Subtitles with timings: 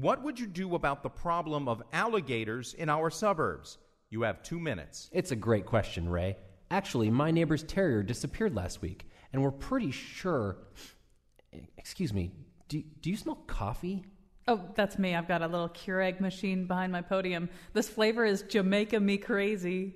[0.00, 3.78] What would you do about the problem of alligators in our suburbs?
[4.10, 5.08] You have two minutes.
[5.10, 6.36] It's a great question, Ray.
[6.70, 10.58] Actually, my neighbor's terrier disappeared last week, and we're pretty sure.
[11.78, 12.32] Excuse me,
[12.68, 14.04] do, do you smell coffee?
[14.46, 15.14] Oh, that's me.
[15.14, 17.48] I've got a little Keurig machine behind my podium.
[17.72, 19.94] This flavor is Jamaica Me Crazy.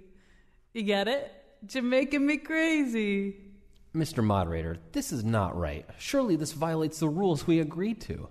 [0.72, 1.30] You get it?
[1.66, 3.36] Jamaica Me Crazy.
[3.94, 4.24] Mr.
[4.24, 5.84] Moderator, this is not right.
[5.98, 8.28] Surely this violates the rules we agreed to.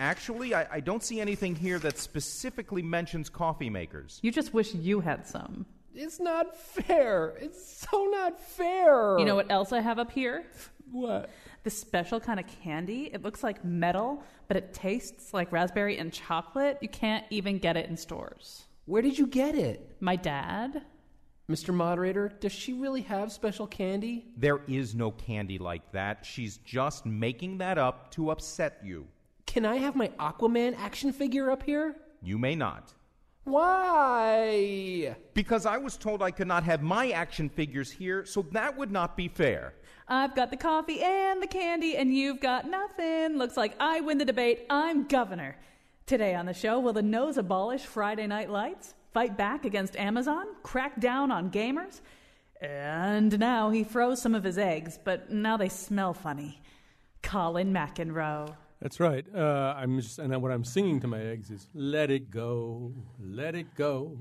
[0.00, 4.18] Actually, I, I don't see anything here that specifically mentions coffee makers.
[4.22, 5.66] You just wish you had some.
[5.94, 7.34] It's not fair.
[7.38, 9.18] It's so not fair.
[9.18, 10.46] You know what else I have up here?
[10.90, 11.28] What?
[11.64, 13.10] This special kind of candy.
[13.12, 16.78] It looks like metal, but it tastes like raspberry and chocolate.
[16.80, 18.64] You can't even get it in stores.
[18.86, 19.96] Where did you get it?
[20.00, 20.82] My dad?
[21.50, 21.74] Mr.
[21.74, 24.24] Moderator, does she really have special candy?
[24.36, 26.24] There is no candy like that.
[26.24, 29.06] She's just making that up to upset you.
[29.50, 31.96] Can I have my Aquaman action figure up here?
[32.22, 32.94] You may not.
[33.42, 35.16] Why?
[35.34, 38.92] Because I was told I could not have my action figures here, so that would
[38.92, 39.74] not be fair.
[40.06, 43.38] I've got the coffee and the candy, and you've got nothing.
[43.38, 44.66] Looks like I win the debate.
[44.70, 45.56] I'm governor.
[46.06, 48.94] Today on the show, will the nose abolish Friday night lights?
[49.12, 50.46] Fight back against Amazon?
[50.62, 52.02] Crack down on gamers?
[52.60, 56.62] And now he froze some of his eggs, but now they smell funny.
[57.20, 58.54] Colin McEnroe.
[58.80, 59.26] That's right.
[59.34, 63.54] Uh, I'm just, and what I'm singing to my eggs is "Let it go, let
[63.54, 64.16] it go."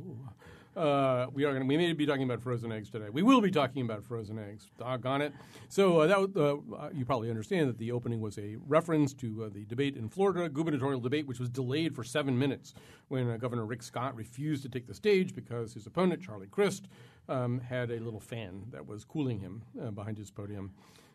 [0.75, 1.65] Uh, we are going.
[1.65, 3.07] We may be talking about frozen eggs today.
[3.09, 4.69] We will be talking about frozen eggs.
[4.77, 5.33] Doggone it!
[5.69, 9.49] So uh, that uh, you probably understand that the opening was a reference to uh,
[9.49, 12.73] the debate in Florida, gubernatorial debate, which was delayed for seven minutes
[13.07, 16.89] when uh, Governor Rick Scott refused to take the stage because his opponent Charlie Crist
[17.29, 19.63] um, had a little fan that was cooling him
[19.95, 20.71] behind his podium.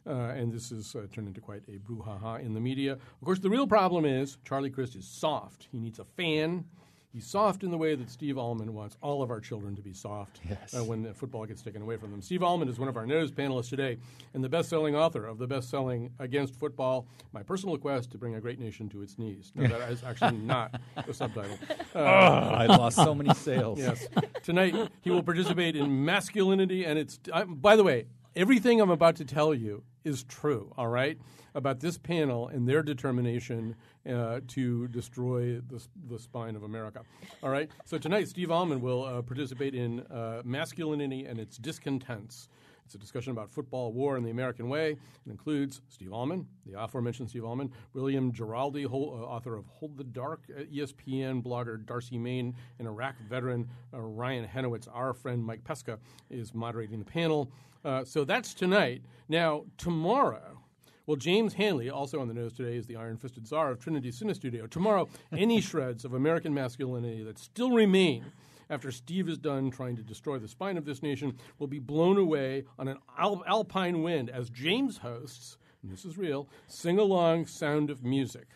[0.07, 2.93] Uh, and this has uh, turned into quite a brouhaha in the media.
[2.93, 5.69] Of course, the real problem is Charlie Crist is soft.
[5.73, 6.65] He needs a fan.
[7.11, 9.93] He's soft in the way that Steve Almond wants all of our children to be
[9.93, 10.75] soft Yes.
[10.75, 12.21] uh, when football gets taken away from them.
[12.21, 13.99] Steve Almond is one of our news panelists today
[14.35, 18.19] and the best selling author of the best selling Against Football My Personal Quest to
[18.19, 19.53] Bring a Great Nation to Its Knees.
[19.55, 21.57] No, that is actually not the subtitle.
[21.95, 23.79] Uh, I lost so many sales.
[23.79, 24.09] Yes.
[24.43, 27.21] Tonight, he will participate in masculinity, and it's.
[27.33, 31.19] I, by the way, everything I'm about to tell you is true, all right?
[31.55, 33.77] About this panel and their determination
[34.09, 37.03] uh, to destroy the, the spine of America.
[37.43, 37.71] All right?
[37.84, 42.49] So tonight, Steve Almond will uh, participate in uh, masculinity and its discontents.
[42.84, 44.91] It's a discussion about football, war, and the American way.
[44.93, 50.05] It includes Steve Almond, the aforementioned Steve Almond, William Giraldi, uh, author of Hold the
[50.05, 54.87] Dark, uh, ESPN blogger Darcy Maine, an Iraq veteran uh, Ryan Henowitz.
[54.93, 55.99] Our friend Mike Pesca
[56.31, 57.50] is moderating the panel.
[57.84, 59.03] Uh, so that's tonight.
[59.28, 60.61] Now, tomorrow,
[61.06, 64.11] well, James Hanley, also on the nose today, is the iron fisted czar of Trinity
[64.11, 64.67] Cine Studio.
[64.67, 68.25] Tomorrow, any shreds of American masculinity that still remain
[68.71, 72.17] after Steve is done trying to destroy the spine of this nation will be blown
[72.19, 77.47] away on an al- alpine wind as James hosts, and this is real, sing along
[77.47, 78.47] Sound of Music.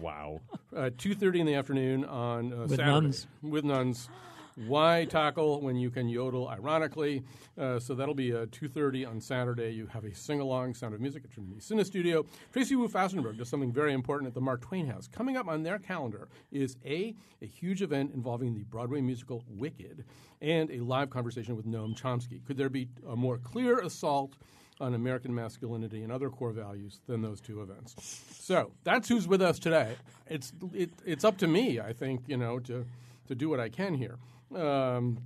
[0.00, 0.40] Wow.
[0.74, 2.90] Uh, 2.30 in the afternoon on uh, With Saturday.
[2.90, 3.26] nuns.
[3.42, 4.08] With nuns.
[4.56, 7.24] Why tackle when you can yodel ironically?
[7.58, 9.70] Uh, so that'll be uh, 2.30 on Saturday.
[9.70, 12.24] You have a sing-along Sound of Music at Trinity Cine Studio.
[12.52, 15.08] Tracy Wu Fastenberg does something very important at the Mark Twain House.
[15.08, 20.04] Coming up on their calendar is A, a huge event involving the Broadway musical Wicked,
[20.40, 22.44] and a live conversation with Noam Chomsky.
[22.44, 24.36] Could there be a more clear assault
[24.80, 27.94] on American masculinity and other core values than those two events.
[28.32, 29.94] So that's who's with us today.
[30.26, 32.84] It's it, it's up to me, I think, you know, to
[33.28, 34.18] to do what I can here.
[34.54, 35.18] Um,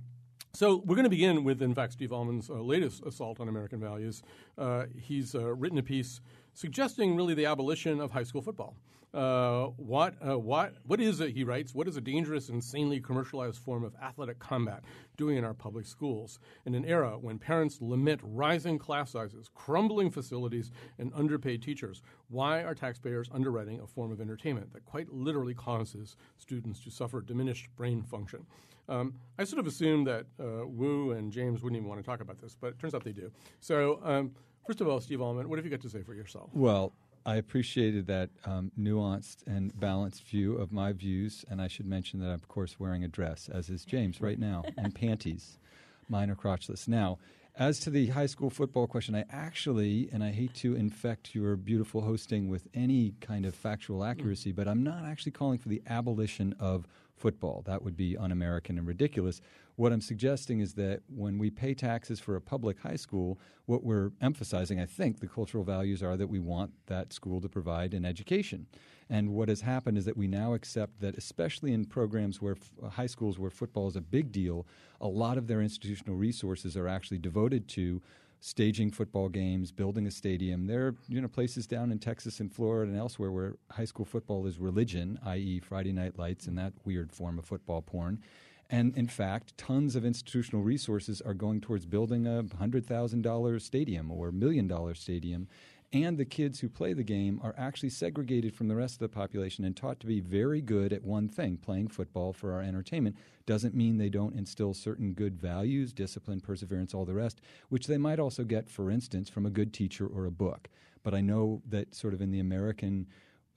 [0.53, 3.79] so we're going to begin with, in fact, Steve Almond's uh, latest assault on American
[3.79, 4.23] values.
[4.57, 6.21] Uh, he's uh, written a piece
[6.59, 8.75] suggesting really the abolition of high school football.
[9.13, 13.57] Uh, what, uh, what, what is it, he writes, what is a dangerous, insanely commercialized
[13.57, 14.83] form of athletic combat
[15.15, 20.11] doing in our public schools in an era when parents lament rising class sizes, crumbling
[20.11, 20.69] facilities,
[20.99, 22.03] and underpaid teachers?
[22.27, 27.21] Why are taxpayers underwriting a form of entertainment that quite literally causes students to suffer
[27.21, 28.45] diminished brain function?
[28.89, 32.21] Um, I sort of assumed that uh, Wu and James wouldn't even want to talk
[32.21, 33.31] about this, but it turns out they do.
[33.59, 34.31] So, um,
[34.65, 36.49] first of all, Steve Almond, what have you got to say for yourself?
[36.53, 36.93] Well,
[37.25, 42.19] I appreciated that um, nuanced and balanced view of my views, and I should mention
[42.21, 45.59] that I'm, of course, wearing a dress, as is James right now, and panties.
[46.07, 46.87] Mine are crotchless.
[46.87, 47.19] Now,
[47.55, 51.57] as to the high school football question, I actually, and I hate to infect your
[51.57, 55.81] beautiful hosting with any kind of factual accuracy, but I'm not actually calling for the
[55.87, 57.63] abolition of football.
[57.65, 59.41] That would be un American and ridiculous.
[59.79, 63.81] What I'm suggesting is that when we pay taxes for a public high school, what
[63.81, 67.93] we're emphasizing, I think, the cultural values are that we want that school to provide
[67.93, 68.65] an education.
[69.09, 72.71] And what has happened is that we now accept that, especially in programs where f-
[72.83, 74.67] uh, high schools where football is a big deal,
[74.99, 78.01] a lot of their institutional resources are actually devoted to
[78.41, 80.67] staging football games, building a stadium.
[80.67, 84.03] There are you know places down in Texas and Florida and elsewhere where high school
[84.03, 88.21] football is religion, i.e., Friday Night Lights and that weird form of football porn.
[88.69, 94.31] And in fact, tons of institutional resources are going towards building a $100,000 stadium or
[94.31, 95.47] million dollar stadium.
[95.91, 99.09] And the kids who play the game are actually segregated from the rest of the
[99.09, 103.15] population and taught to be very good at one thing playing football for our entertainment.
[103.47, 107.97] Doesn't mean they don't instill certain good values, discipline, perseverance, all the rest, which they
[107.97, 110.69] might also get, for instance, from a good teacher or a book.
[111.01, 113.07] But I know that sort of in the American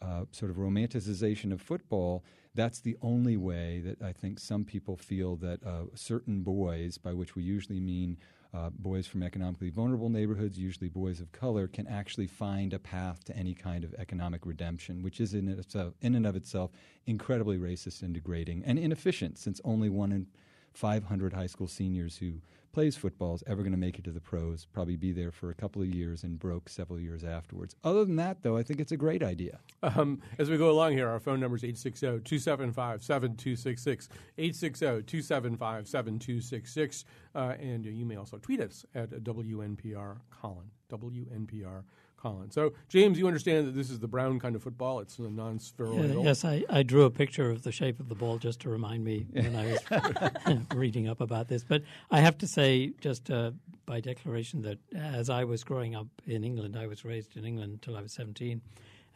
[0.02, 4.96] uh, sort of romanticization of football, that's the only way that I think some people
[4.96, 8.18] feel that uh, certain boys, by which we usually mean
[8.54, 13.24] uh, boys from economically vulnerable neighborhoods, usually boys of color, can actually find a path
[13.24, 16.70] to any kind of economic redemption, which is in, itself, in and of itself
[17.06, 20.26] incredibly racist and degrading and inefficient, since only one in
[20.74, 22.34] 500 high school seniors who
[22.72, 25.50] plays football is ever going to make it to the pros, probably be there for
[25.50, 27.76] a couple of years and broke several years afterwards.
[27.84, 29.58] Other than that, though, I think it's a great idea.
[29.82, 34.08] Um, as we go along here, our phone number is 860 275 7266.
[34.38, 37.04] 860 275 7266.
[37.34, 40.70] Uh, and you may also tweet us at WNPR Colin.
[40.90, 41.82] WNPR
[42.22, 42.52] Colin.
[42.52, 45.00] So, James, you understand that this is the brown kind of football.
[45.00, 46.22] It's a non-spheroidal.
[46.22, 49.04] Yes, I, I drew a picture of the shape of the ball just to remind
[49.04, 51.64] me when I was reading up about this.
[51.64, 51.82] But
[52.12, 53.50] I have to say, just uh,
[53.86, 57.72] by declaration, that as I was growing up in England, I was raised in England
[57.72, 58.62] until I was 17,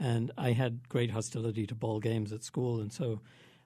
[0.01, 3.21] and I had great hostility to ball games at school, and so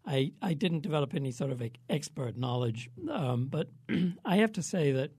[0.07, 2.91] I, I didn't develop any sort of expert knowledge.
[3.11, 3.69] Um, but
[4.25, 5.13] I have to say that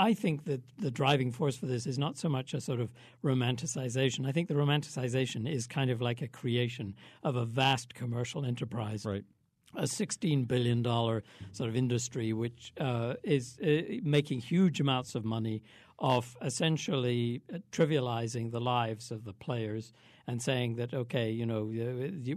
[0.00, 2.90] I think that the driving force for this is not so much a sort of
[3.22, 4.26] romanticization.
[4.26, 9.04] I think the romanticization is kind of like a creation of a vast commercial enterprise.
[9.04, 9.24] Right.
[9.76, 15.62] A $16 billion sort of industry, which uh, is uh, making huge amounts of money
[15.98, 19.92] off essentially uh, trivializing the lives of the players
[20.26, 21.64] and saying that, okay, you know,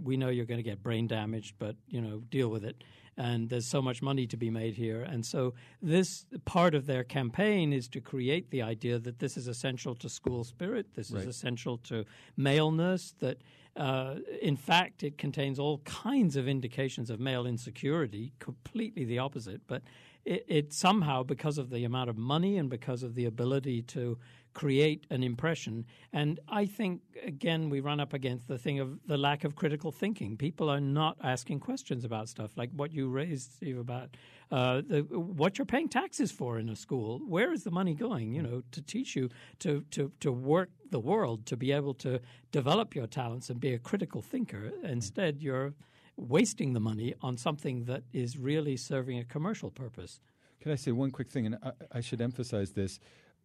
[0.02, 2.84] we know you're going to get brain damaged, but, you know, deal with it
[3.16, 5.02] and there's so much money to be made here.
[5.02, 9.48] And so, this part of their campaign is to create the idea that this is
[9.48, 11.22] essential to school spirit, this right.
[11.22, 12.04] is essential to
[12.36, 13.38] maleness, that
[13.76, 19.60] uh, in fact it contains all kinds of indications of male insecurity, completely the opposite.
[19.66, 19.82] But
[20.24, 24.18] it, it somehow, because of the amount of money and because of the ability to
[24.54, 25.84] create an impression.
[26.12, 29.90] And I think, again, we run up against the thing of the lack of critical
[29.90, 30.36] thinking.
[30.36, 34.16] People are not asking questions about stuff like what you raised, Steve, about
[34.52, 37.20] uh, the, what you're paying taxes for in a school.
[37.26, 39.28] Where is the money going, you know, to teach you
[39.58, 42.20] to, to, to work the world, to be able to
[42.52, 44.70] develop your talents and be a critical thinker.
[44.84, 45.74] Instead, you're
[46.16, 50.20] wasting the money on something that is really serving a commercial purpose.
[50.60, 51.46] Can I say one quick thing?
[51.46, 53.00] And I, I should emphasize this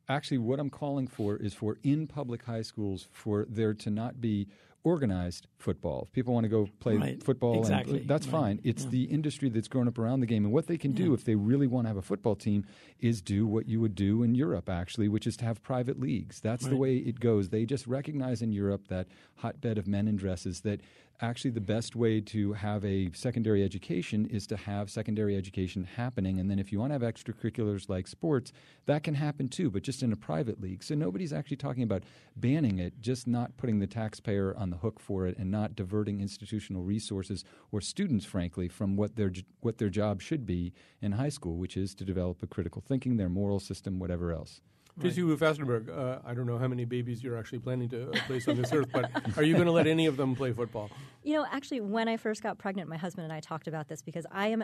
[0.10, 4.20] actually what I'm calling for is for in public high schools for there to not
[4.20, 4.48] be
[4.84, 6.04] organized football.
[6.08, 7.22] If people want to go play right.
[7.22, 8.00] football, exactly.
[8.00, 8.32] and, that's right.
[8.32, 8.62] fine.
[8.64, 8.90] It's yeah.
[8.92, 10.46] the industry that's grown up around the game.
[10.46, 11.14] And what they can do yeah.
[11.14, 12.66] if they really want to have a football team
[13.00, 16.40] is do what you would do in Europe, actually, which is to have private leagues.
[16.40, 16.70] That's right.
[16.70, 17.50] the way it goes.
[17.50, 20.80] They just recognize in Europe that hotbed of men in dresses that
[21.22, 26.40] actually the best way to have a secondary education is to have secondary education happening.
[26.40, 28.54] And then if you want to have extracurriculars like sports,
[28.86, 30.84] that can happen too, but just in a private league.
[30.84, 32.04] So nobody's actually talking about
[32.36, 36.22] banning it, just not putting the taxpayer on the hook for it and not diverting
[36.22, 41.30] institutional resources or students, frankly, from what their, what their job should be in high
[41.30, 44.62] school, which is to develop a critical thinking, their moral system, whatever else.
[45.00, 48.48] Tracy Wu Fastenberg, uh, I don't know how many babies you're actually planning to place
[48.48, 50.90] on this earth, but are you going to let any of them play football?
[51.24, 54.02] You know, actually, when I first got pregnant, my husband and I talked about this
[54.02, 54.64] because I am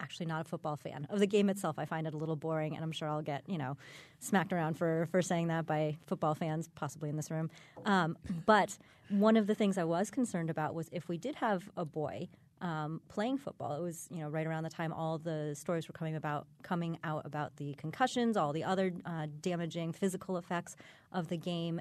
[0.00, 1.78] actually not a football fan of the game itself.
[1.78, 3.76] I find it a little boring, and I'm sure I'll get you know
[4.18, 7.50] smacked around for for saying that by football fans, possibly in this room.
[7.84, 8.76] Um, but
[9.08, 12.28] one of the things I was concerned about was if we did have a boy
[12.62, 13.74] um, playing football.
[13.74, 16.98] It was you know right around the time all the stories were coming about coming
[17.04, 20.76] out about the concussions, all the other uh, damaging physical effects
[21.12, 21.80] of the game.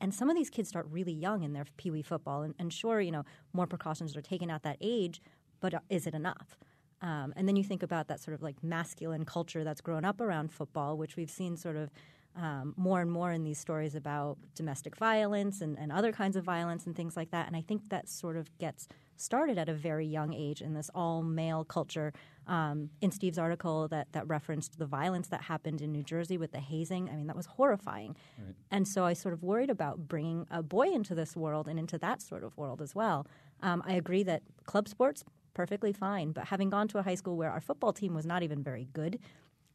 [0.00, 2.42] and some of these kids start really young in their pee wee football.
[2.42, 5.22] And, and, sure, you know, more precautions are taken at that age,
[5.60, 6.58] but uh, is it enough?
[7.00, 10.20] Um, and then you think about that sort of like masculine culture that's grown up
[10.20, 11.90] around football, which we've seen sort of
[12.36, 16.44] um, more and more in these stories about domestic violence and, and other kinds of
[16.44, 17.46] violence and things like that.
[17.46, 20.90] And I think that sort of gets started at a very young age in this
[20.94, 22.12] all male culture.
[22.46, 26.52] Um, in Steve's article that, that referenced the violence that happened in New Jersey with
[26.52, 28.16] the hazing, I mean, that was horrifying.
[28.38, 28.54] Right.
[28.70, 31.98] And so I sort of worried about bringing a boy into this world and into
[31.98, 33.26] that sort of world as well.
[33.62, 37.36] Um, I agree that club sports, perfectly fine, but having gone to a high school
[37.36, 39.18] where our football team was not even very good,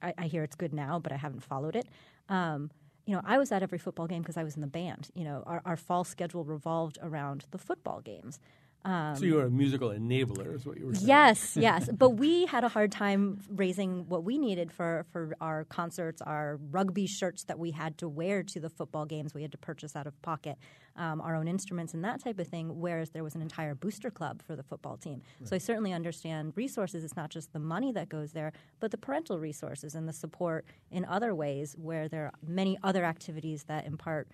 [0.02, 1.88] I, I hear it's good now, but I haven't followed it.
[2.30, 2.72] Um,
[3.06, 5.10] you know, I was at every football game because I was in the band.
[5.16, 8.40] You know, our, our fall schedule revolved around the football games.
[8.84, 11.08] Um, so you were a musical enabler, is what you were saying.
[11.08, 11.90] Yes, yes.
[11.92, 16.60] but we had a hard time raising what we needed for, for our concerts, our
[16.72, 19.34] rugby shirts that we had to wear to the football games.
[19.34, 20.58] We had to purchase out of pocket
[20.96, 24.10] um, our own instruments and that type of thing, whereas there was an entire booster
[24.10, 25.22] club for the football team.
[25.40, 25.50] Right.
[25.50, 27.04] So I certainly understand resources.
[27.04, 30.66] It's not just the money that goes there, but the parental resources and the support
[30.90, 34.28] in other ways where there are many other activities that impart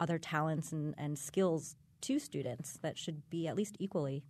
[0.00, 4.24] other talents and, and skills to students that should be at least equally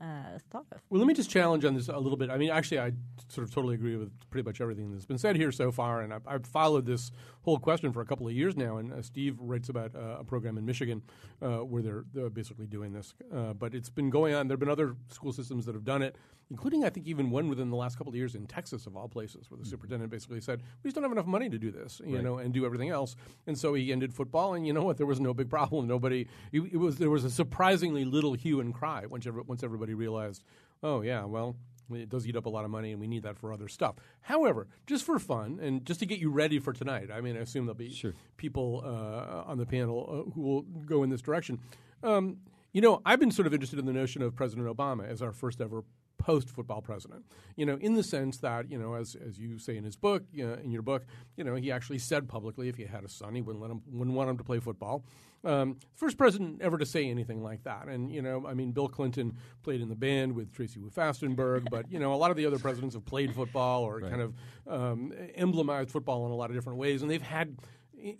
[0.00, 0.80] uh, thought of.
[0.90, 2.30] Well, let me just challenge on this a little bit.
[2.30, 2.92] I mean, actually, I
[3.28, 6.14] sort of totally agree with pretty much everything that's been said here so far, and
[6.14, 7.10] I've, I've followed this
[7.42, 8.76] whole question for a couple of years now.
[8.76, 11.02] And uh, Steve writes about uh, a program in Michigan
[11.42, 14.46] uh, where they're, they're, basically doing this, uh, but it's been going on.
[14.46, 16.14] There have been other school systems that have done it,
[16.50, 19.08] including I think even one within the last couple of years in Texas, of all
[19.08, 19.70] places, where the mm-hmm.
[19.70, 22.24] superintendent basically said, "We just don't have enough money to do this, you right.
[22.24, 24.96] know, and do everything else." And so he ended football, and you know what?
[24.96, 25.86] There was no big problem.
[25.86, 26.26] Nobody.
[26.52, 30.44] It, it was there was a surprisingly little hue and cry once once everybody realized
[30.82, 31.56] oh, yeah, well,
[31.92, 33.96] it does eat up a lot of money and we need that for other stuff.
[34.20, 37.40] However, just for fun and just to get you ready for tonight, I mean, I
[37.40, 38.14] assume there'll be sure.
[38.36, 41.58] people uh, on the panel uh, who will go in this direction.
[42.02, 42.38] Um,
[42.72, 45.32] you know, I've been sort of interested in the notion of President Obama as our
[45.32, 45.82] first ever
[46.18, 47.24] post football president.
[47.56, 50.24] You know, in the sense that, you know, as, as you say in his book,
[50.32, 51.06] in your book,
[51.36, 53.82] you know, he actually said publicly if he had a son, he wouldn't let him,
[53.90, 55.04] wouldn't want him to play football.
[55.44, 57.86] Um, first president ever to say anything like that.
[57.86, 61.90] And, you know, I mean, Bill Clinton played in the band with Tracy Fastenberg, but,
[61.90, 64.10] you know, a lot of the other presidents have played football or right.
[64.10, 64.34] kind of
[64.66, 67.02] um, emblemized football in a lot of different ways.
[67.02, 67.56] And they've had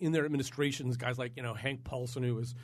[0.00, 2.54] in their administrations, guys like you know Hank Paulson, who was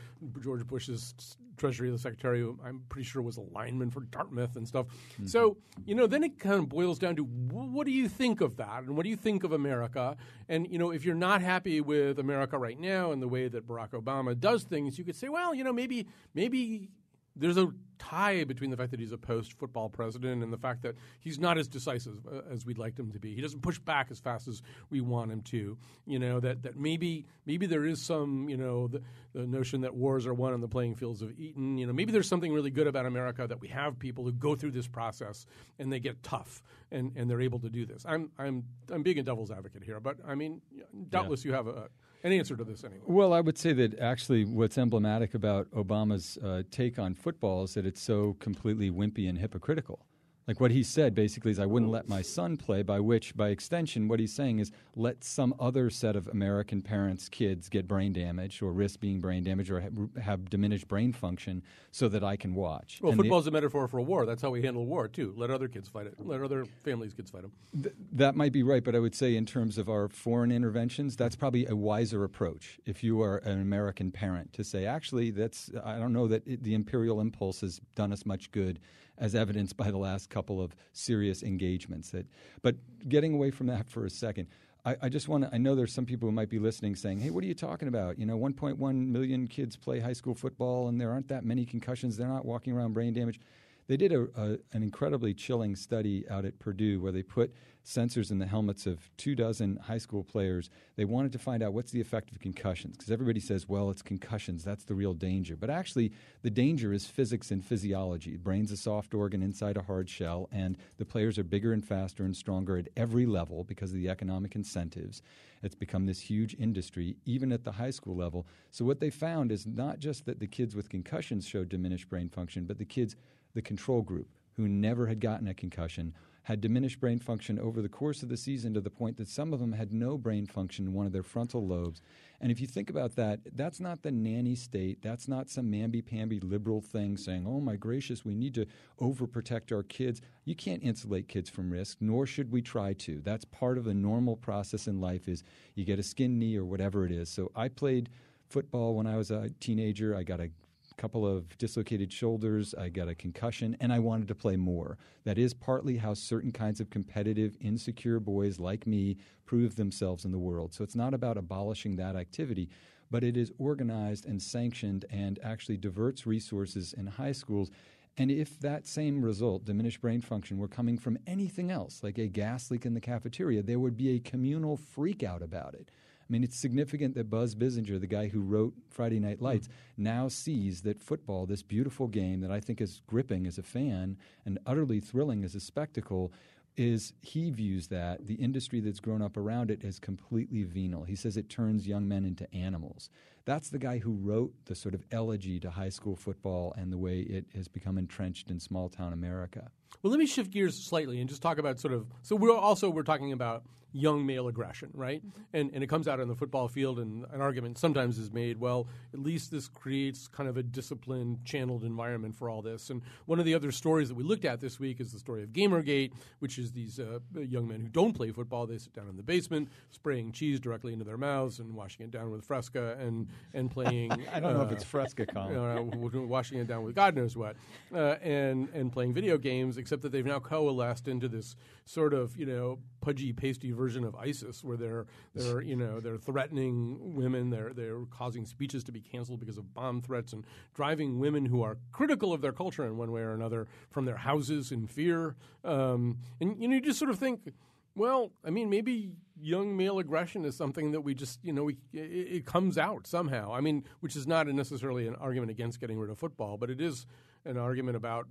[0.43, 1.15] George Bush's
[1.57, 4.87] Treasury Secretary, who I'm pretty sure was a lineman for Dartmouth and stuff.
[4.87, 5.27] Mm-hmm.
[5.27, 8.57] So you know, then it kind of boils down to what do you think of
[8.57, 10.17] that, and what do you think of America?
[10.49, 13.67] And you know, if you're not happy with America right now and the way that
[13.67, 16.91] Barack Obama does things, you could say, well, you know, maybe maybe
[17.37, 20.83] there's a tie between the fact that he's a post football president and the fact
[20.83, 23.35] that he's not as decisive uh, as we'd like him to be.
[23.35, 25.77] He doesn't push back as fast as we want him to.
[26.07, 29.95] You know that that maybe maybe there is some you know the, the notion that
[29.95, 31.79] wars are won on the playing fields of Eton.
[31.79, 34.55] You know maybe there's something really good about America that we have people who go
[34.55, 35.47] through this process
[35.79, 38.05] and they get tough and, and they're able to do this.
[38.07, 40.61] I'm I'm I'm being a devil's advocate here, but I mean
[41.09, 41.51] doubtless yeah.
[41.51, 41.89] you have a
[42.25, 43.01] an answer to this anyway.
[43.07, 47.75] Well, I would say that actually what's emblematic about Obama's uh, take on football is
[47.75, 50.07] that it's so completely wimpy and hypocritical.
[50.47, 53.49] Like what he said basically is, I wouldn't let my son play, by which, by
[53.49, 58.13] extension, what he's saying is, let some other set of American parents' kids get brain
[58.13, 62.37] damage or risk being brain damaged or ha- have diminished brain function so that I
[62.37, 62.99] can watch.
[63.01, 64.27] Well, football's is a metaphor for a war.
[64.27, 65.33] That's how we handle war, too.
[65.37, 66.15] Let other kids fight it.
[66.19, 67.53] Let other families' kids fight them.
[67.83, 71.17] Th- that might be right, but I would say, in terms of our foreign interventions,
[71.17, 75.71] that's probably a wiser approach if you are an American parent to say, actually, that's,
[75.83, 78.79] I don't know that it, the imperial impulse has done us much good
[79.19, 82.11] as evidenced by the last couple of serious engagements.
[82.11, 82.27] That,
[82.63, 82.77] but
[83.09, 84.49] getting away from that for a second,
[84.85, 85.55] I, I just want to.
[85.55, 87.89] I know there's some people who might be listening saying, "Hey, what are you talking
[87.89, 88.19] about?
[88.19, 92.17] You know, 1.1 million kids play high school football, and there aren't that many concussions.
[92.17, 93.41] They're not walking around brain damage."
[93.87, 98.31] They did a, a, an incredibly chilling study out at Purdue where they put sensors
[98.31, 100.71] in the helmets of two dozen high school players.
[100.97, 104.01] They wanted to find out what's the effect of concussions because everybody says, well, it's
[104.01, 104.65] concussions.
[104.65, 105.55] That's the real danger.
[105.55, 106.13] But actually,
[106.43, 108.37] the danger is physics and physiology.
[108.37, 112.25] Brain's a soft organ inside a hard shell, and the players are bigger and faster
[112.25, 115.21] and stronger at every level because of the economic incentives.
[115.63, 118.47] It's become this huge industry, even at the high school level.
[118.71, 122.29] So, what they found is not just that the kids with concussions showed diminished brain
[122.29, 123.17] function, but the kids
[123.55, 127.89] the control group, who never had gotten a concussion, had diminished brain function over the
[127.89, 130.87] course of the season to the point that some of them had no brain function
[130.87, 132.03] in one of their frontal lobes.
[132.39, 135.01] And if you think about that, that's not the nanny state.
[135.01, 138.67] That's not some mamby-pamby liberal thing saying, oh my gracious, we need to
[139.01, 140.21] overprotect our kids.
[140.45, 143.23] You can't insulate kids from risk, nor should we try to.
[143.25, 145.45] That's part of the normal process in life is
[145.75, 147.31] you get a skin knee or whatever it is.
[147.31, 148.11] So I played
[148.51, 150.15] football when I was a teenager.
[150.15, 150.51] I got a
[150.97, 154.99] couple of dislocated shoulders, I got a concussion, and I wanted to play more.
[155.25, 160.33] That is partly how certain kinds of competitive, insecure boys like me prove themselves in
[160.33, 160.73] the world.
[160.73, 162.69] So it's not about abolishing that activity,
[163.11, 167.71] but it is organized and sanctioned and actually diverts resources in high schools.
[168.17, 172.29] And if that same result, diminished brain function, were coming from anything else, like a
[172.29, 175.91] gas leak in the cafeteria, there would be a communal freak out about it.
[176.29, 179.73] I mean, it's significant that Buzz Bissinger, the guy who wrote Friday Night Lights, mm.
[179.99, 184.17] now sees that football, this beautiful game that I think is gripping as a fan
[184.47, 186.33] and utterly thrilling as a spectacle,
[186.77, 191.05] is he views that the industry that's grown up around it is completely venal.
[191.05, 193.11] He says it turns young men into animals.
[193.45, 196.99] That's the guy who wrote the sort of elegy to high school football and the
[196.99, 199.71] way it has become entrenched in small town America.
[200.03, 202.07] Well, let me shift gears slightly and just talk about sort of.
[202.23, 205.25] So we're also we're talking about young male aggression, right?
[205.25, 205.57] Mm-hmm.
[205.57, 208.59] And and it comes out on the football field, and an argument sometimes is made.
[208.59, 212.91] Well, at least this creates kind of a disciplined, channeled environment for all this.
[212.91, 215.45] And one of the other stories that we looked at this week is the story
[215.45, 218.67] of GamerGate, which is these uh, young men who don't play football.
[218.67, 222.11] They sit down in the basement, spraying cheese directly into their mouths and washing it
[222.11, 224.13] down with Fresca and and playing.
[224.33, 225.53] I don't uh, know if uh, it's Fresca, Colin.
[225.53, 227.57] You know, washing it down with God knows what,
[227.95, 229.79] uh, and and playing video games.
[229.79, 234.05] Except that they've now coalesced into this sort of you know pudgy, pasty version version
[234.05, 238.93] of ISIS, where they're they're you know they're threatening women, they're they're causing speeches to
[238.93, 242.85] be canceled because of bomb threats, and driving women who are critical of their culture
[242.85, 245.37] in one way or another from their houses in fear.
[245.65, 247.53] Um, and you know, you just sort of think.
[247.95, 251.77] Well, I mean, maybe young male aggression is something that we just, you know, we,
[251.93, 253.53] it, it, comes out somehow.
[253.53, 256.81] I mean, which is not necessarily an argument against getting rid of football, but it
[256.81, 257.07] is
[257.45, 258.27] an argument about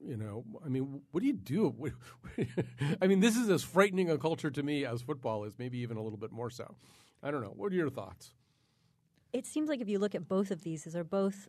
[0.00, 1.92] you know, I mean, what do you do?
[3.02, 5.96] I mean, this is as frightening a culture to me as football is, maybe even
[5.96, 6.76] a little bit more so.
[7.22, 7.52] I don't know.
[7.54, 8.32] What are your thoughts?
[9.32, 11.48] It seems like if you look at both of these, these are both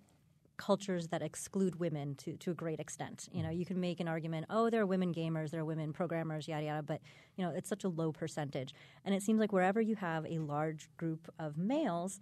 [0.57, 3.27] cultures that exclude women to, to a great extent.
[3.31, 3.57] You know, mm.
[3.57, 6.65] you can make an argument, oh, there are women gamers, there are women programmers, yada
[6.65, 7.01] yada, but
[7.35, 8.73] you know, it's such a low percentage.
[9.05, 12.19] And it seems like wherever you have a large group of males,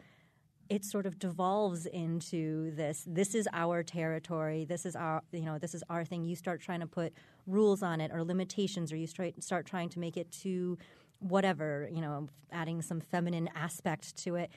[0.70, 5.60] it sort of devolves into this this is our territory this is our you know
[5.60, 7.14] this is our thing you start trying to put
[7.46, 10.76] rules on it or limitations or you start, start trying to make it to
[11.20, 14.50] whatever you know adding some feminine aspect to it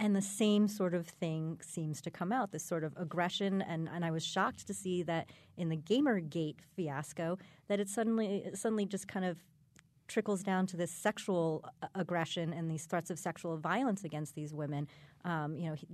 [0.00, 3.88] and the same sort of thing seems to come out this sort of aggression and,
[3.94, 8.86] and i was shocked to see that in the gamergate fiasco that it suddenly suddenly
[8.86, 9.38] just kind of
[10.10, 14.52] trickles down to this sexual uh, aggression and these threats of sexual violence against these
[14.52, 14.88] women.
[15.24, 15.86] Um, you know, he,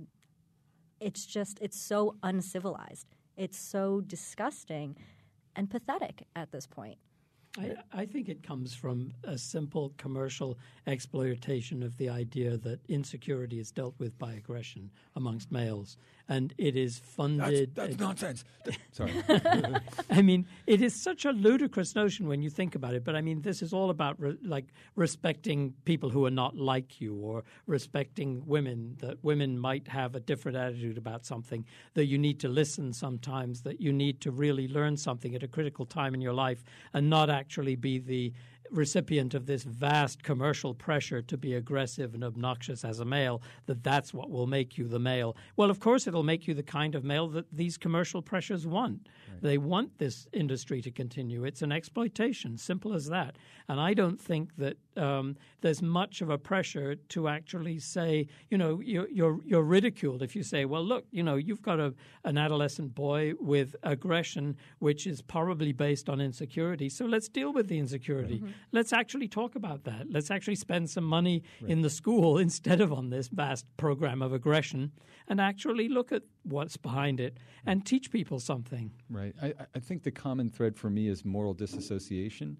[0.99, 3.05] it's just it's so uncivilized.
[3.37, 4.97] It's so disgusting
[5.55, 6.97] and pathetic at this point.
[7.57, 13.59] I, I, think it comes from a simple commercial exploitation of the idea that insecurity
[13.59, 15.97] is dealt with by aggression amongst males.
[16.29, 17.73] And it is funded.
[17.75, 18.43] That's, that's nonsense.
[18.91, 19.13] Sorry.
[20.09, 23.03] I mean, it is such a ludicrous notion when you think about it.
[23.03, 26.99] But I mean, this is all about re- like respecting people who are not like
[26.99, 28.97] you, or respecting women.
[28.99, 31.65] That women might have a different attitude about something.
[31.93, 33.61] That you need to listen sometimes.
[33.61, 36.63] That you need to really learn something at a critical time in your life,
[36.93, 38.33] and not actually be the
[38.71, 43.83] recipient of this vast commercial pressure to be aggressive and obnoxious as a male, that
[43.83, 45.35] that's what will make you the male.
[45.55, 49.07] Well, of course, it'll make you the kind of male that these commercial pressures want.
[49.31, 49.41] Right.
[49.41, 51.43] They want this industry to continue.
[51.43, 53.37] It's an exploitation, simple as that.
[53.67, 58.57] And I don't think that um, there's much of a pressure to actually say, you
[58.57, 61.93] know, you're, you're, you're ridiculed if you say, well, look, you know, you've got a,
[62.23, 66.89] an adolescent boy with aggression, which is probably based on insecurity.
[66.89, 68.39] So let's deal with the insecurity.
[68.39, 70.07] Mm-hmm let's actually talk about that.
[70.09, 71.71] Let's actually spend some money right.
[71.71, 74.91] in the school instead of on this vast program of aggression
[75.27, 78.91] and actually look at what's behind it and teach people something.
[79.09, 79.33] Right.
[79.41, 82.57] I, I think the common thread for me is moral disassociation.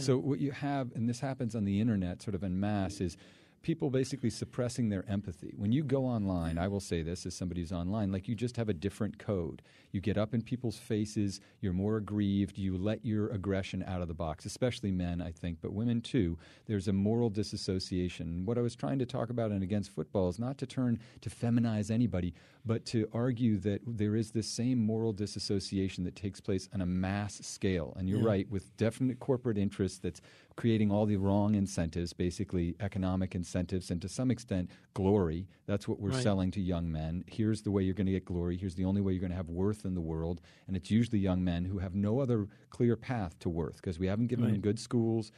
[0.00, 3.16] So, what you have, and this happens on the internet sort of en masse, is
[3.66, 5.52] people basically suppressing their empathy.
[5.56, 8.56] When you go online, I will say this as somebody who's online, like you just
[8.58, 9.60] have a different code.
[9.90, 14.06] You get up in people's faces, you're more aggrieved, you let your aggression out of
[14.06, 16.38] the box, especially men, I think, but women too.
[16.66, 18.46] There's a moral disassociation.
[18.46, 21.28] What I was trying to talk about in Against Football is not to turn to
[21.28, 26.68] feminize anybody, but to argue that there is this same moral disassociation that takes place
[26.72, 27.94] on a mass scale.
[27.96, 28.28] And you're yeah.
[28.28, 30.20] right, with definite corporate interests that's
[30.56, 35.46] creating all the wrong incentives, basically economic incentives and to some extent glory.
[35.66, 36.22] That's what we're Right.
[36.22, 37.24] selling to young men.
[37.26, 38.56] Here's the way you're going to get glory.
[38.56, 40.40] Here's the only way you're going to have worth in the world.
[40.66, 44.06] And it's usually young men who have no other clear path to worth because we
[44.06, 45.30] haven't given them good schools,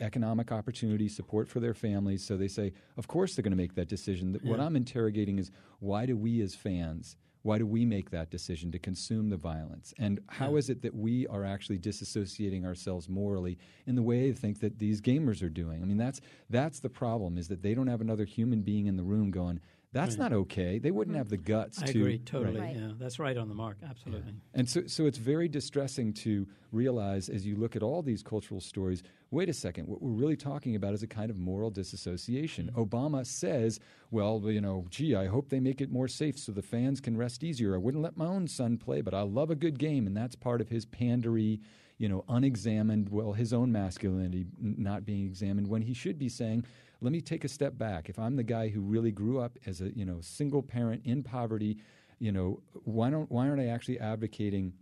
[0.00, 2.22] economic opportunities, support for their families.
[2.22, 4.32] So they say, of course they're going to make that decision.
[4.34, 7.16] Th- What I'm interrogating is why do we as fans?
[7.46, 9.94] Why do we make that decision to consume the violence?
[9.98, 10.56] And how Yeah.
[10.58, 13.56] is it that we are actually disassociating ourselves morally
[13.86, 15.80] in the way I think that these gamers are doing?
[15.80, 18.96] I mean, that's that's the problem is that they don't have another human being in
[18.96, 19.60] the room going,
[19.96, 20.30] that's Right.
[20.30, 20.78] not okay.
[20.78, 21.18] They wouldn't hmm.
[21.18, 22.60] have the guts I to I agree totally.
[22.60, 22.76] Right.
[22.76, 23.78] Yeah, that's right on the mark.
[23.88, 24.34] Absolutely.
[24.54, 28.60] and so, so it's very distressing to realize as you look at all these cultural
[28.60, 32.68] stories wait a second, what we're really talking about is a kind of moral disassociation.
[32.68, 32.80] Hmm.
[32.80, 33.80] Obama says,
[34.10, 37.16] well, you know, gee, I hope they make it more safe so the fans can
[37.16, 37.74] rest easier.
[37.74, 40.06] I wouldn't let my own son play, but I love a good game.
[40.06, 41.60] And that's part of his pandery,
[41.98, 46.64] you know, unexamined, well, his own masculinity not being examined when he should be saying,
[47.00, 48.08] let me take a step back.
[48.08, 51.22] If I'm the guy who really grew up as a, you know, single parent in
[51.22, 51.78] poverty,
[52.18, 54.72] you know, why don't why aren't I actually advocating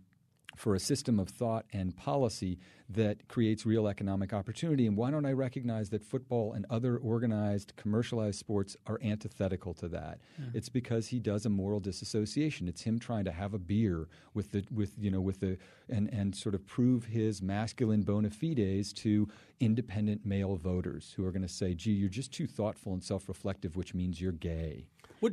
[0.55, 2.57] for a system of thought and policy
[2.89, 4.85] that creates real economic opportunity.
[4.85, 9.87] And why don't I recognize that football and other organized, commercialized sports are antithetical to
[9.89, 10.19] that?
[10.53, 12.67] It's because he does a moral disassociation.
[12.67, 15.57] It's him trying to have a beer with the with you know with the
[15.89, 19.27] and and sort of prove his masculine bona fides to
[19.59, 23.75] independent male voters who are going to say, "Gee, you're just too thoughtful and self-reflective,
[23.75, 24.85] which means you're gay."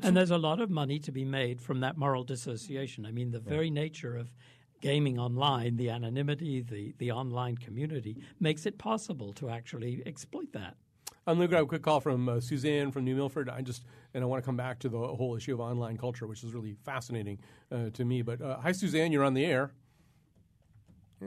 [0.07, 3.05] And there's a lot of money to be made from that moral dissociation.
[3.05, 4.33] I mean, the very nature of
[4.83, 10.77] gaming online, the anonymity, the, the online community, makes it possible to actually exploit that.
[11.27, 13.49] I'm going to grab a quick call from uh, Suzanne from New Milford.
[13.49, 16.27] I just and I want to come back to the whole issue of online culture,
[16.27, 17.39] which is really fascinating
[17.71, 18.23] uh, to me.
[18.23, 19.71] But uh, hi, Suzanne, you're on the air.
[21.23, 21.27] Eh,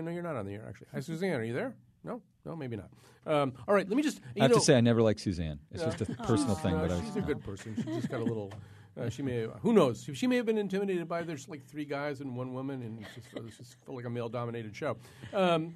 [0.00, 0.64] no, you're not on the air.
[0.68, 1.74] Actually, hi, Suzanne, are you there?
[2.04, 2.90] No, no, maybe not.
[3.26, 4.18] Um, all right, let me just.
[4.36, 5.58] You I have know, to say, I never liked Suzanne.
[5.72, 5.90] It's Yeah.
[5.90, 7.74] just a personal thing, No, but I she's a good person.
[7.76, 8.52] She just got a little.
[8.98, 9.46] Uh, she may.
[9.60, 10.08] Who knows?
[10.14, 13.14] She may have been intimidated by there's like three guys and one woman, and it's
[13.14, 14.96] just, it just felt like a male-dominated show.
[15.34, 15.74] Um,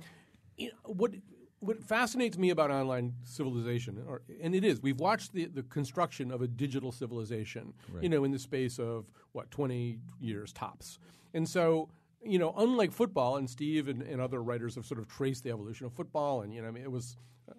[0.56, 1.12] you know, what
[1.59, 6.30] what fascinates me about online civilization, or, and it is, we've watched the, the construction
[6.30, 7.74] of a digital civilization.
[8.00, 10.98] You know, in the space of what twenty years tops,
[11.35, 11.88] and so.
[12.22, 15.50] You know, unlike football, and Steve and, and other writers have sort of traced the
[15.50, 17.16] evolution of football, and you know, I mean, it was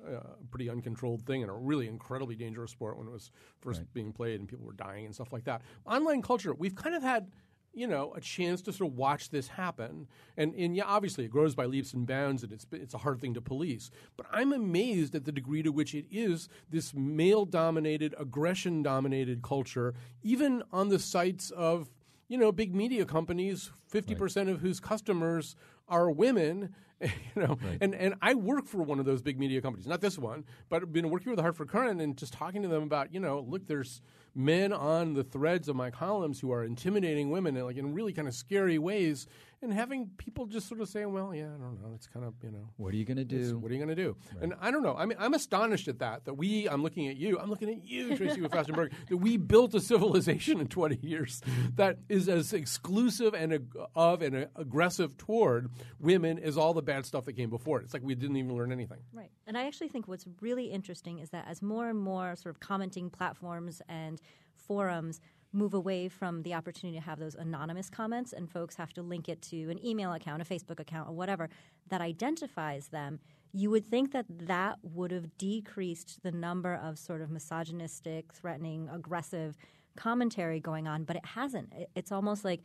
[0.07, 3.81] uh, a pretty uncontrolled thing and a really incredibly dangerous sport when it was first
[3.93, 5.61] being played and people were dying and stuff like that.
[5.85, 7.31] Online culture, we've kind of had
[7.73, 10.07] you know, a chance to sort of watch this happen.
[10.35, 13.21] And, and yeah, obviously it grows by leaps and bounds and it's, it's a hard
[13.21, 13.91] thing to police.
[14.17, 19.41] But I'm amazed at the degree to which it is this male dominated, aggression dominated
[19.41, 21.89] culture, even on the sites of,
[22.31, 25.57] you know, big media companies, 50% of whose customers
[25.89, 26.73] are women.
[27.35, 30.19] You know, and, and I work for one of those big media companies, not this
[30.19, 33.11] one, but I've been working with the Hartford Courant and just talking to them about,
[33.11, 34.01] you know, look, there's
[34.35, 38.13] men on the threads of my columns who are intimidating women in like in really
[38.13, 39.25] kind of scary ways,
[39.61, 42.33] and having people just sort of saying, well, yeah, I don't know, it's kind of
[42.43, 43.57] you know, what are you going to do?
[43.59, 44.15] What are you going to do?
[44.41, 44.95] And I don't know.
[44.95, 46.25] I mean, I'm astonished at that.
[46.25, 49.37] That we, I'm looking at you, I'm looking at you, Tracy Wu Fastenberg, that we
[49.37, 51.41] built a civilization in 20 years
[51.75, 55.69] that is as exclusive and ag- of and uh, aggressive toward
[55.99, 57.83] women as all the bad stuff that came before it.
[57.83, 58.99] It's like we didn't even learn anything.
[59.13, 59.31] Right.
[59.45, 62.59] And I actually think what's really interesting is that as more and more sort of
[62.59, 64.19] commenting platforms and
[64.55, 65.19] forums
[65.53, 69.27] move away from the opportunity to have those anonymous comments and folks have to link
[69.27, 71.49] it to an email account, a Facebook account, or whatever
[71.89, 73.19] that identifies them,
[73.53, 78.87] you would think that that would have decreased the number of sort of misogynistic, threatening,
[78.91, 79.57] aggressive
[79.97, 81.73] commentary going on, but it hasn't.
[81.95, 82.61] It's almost like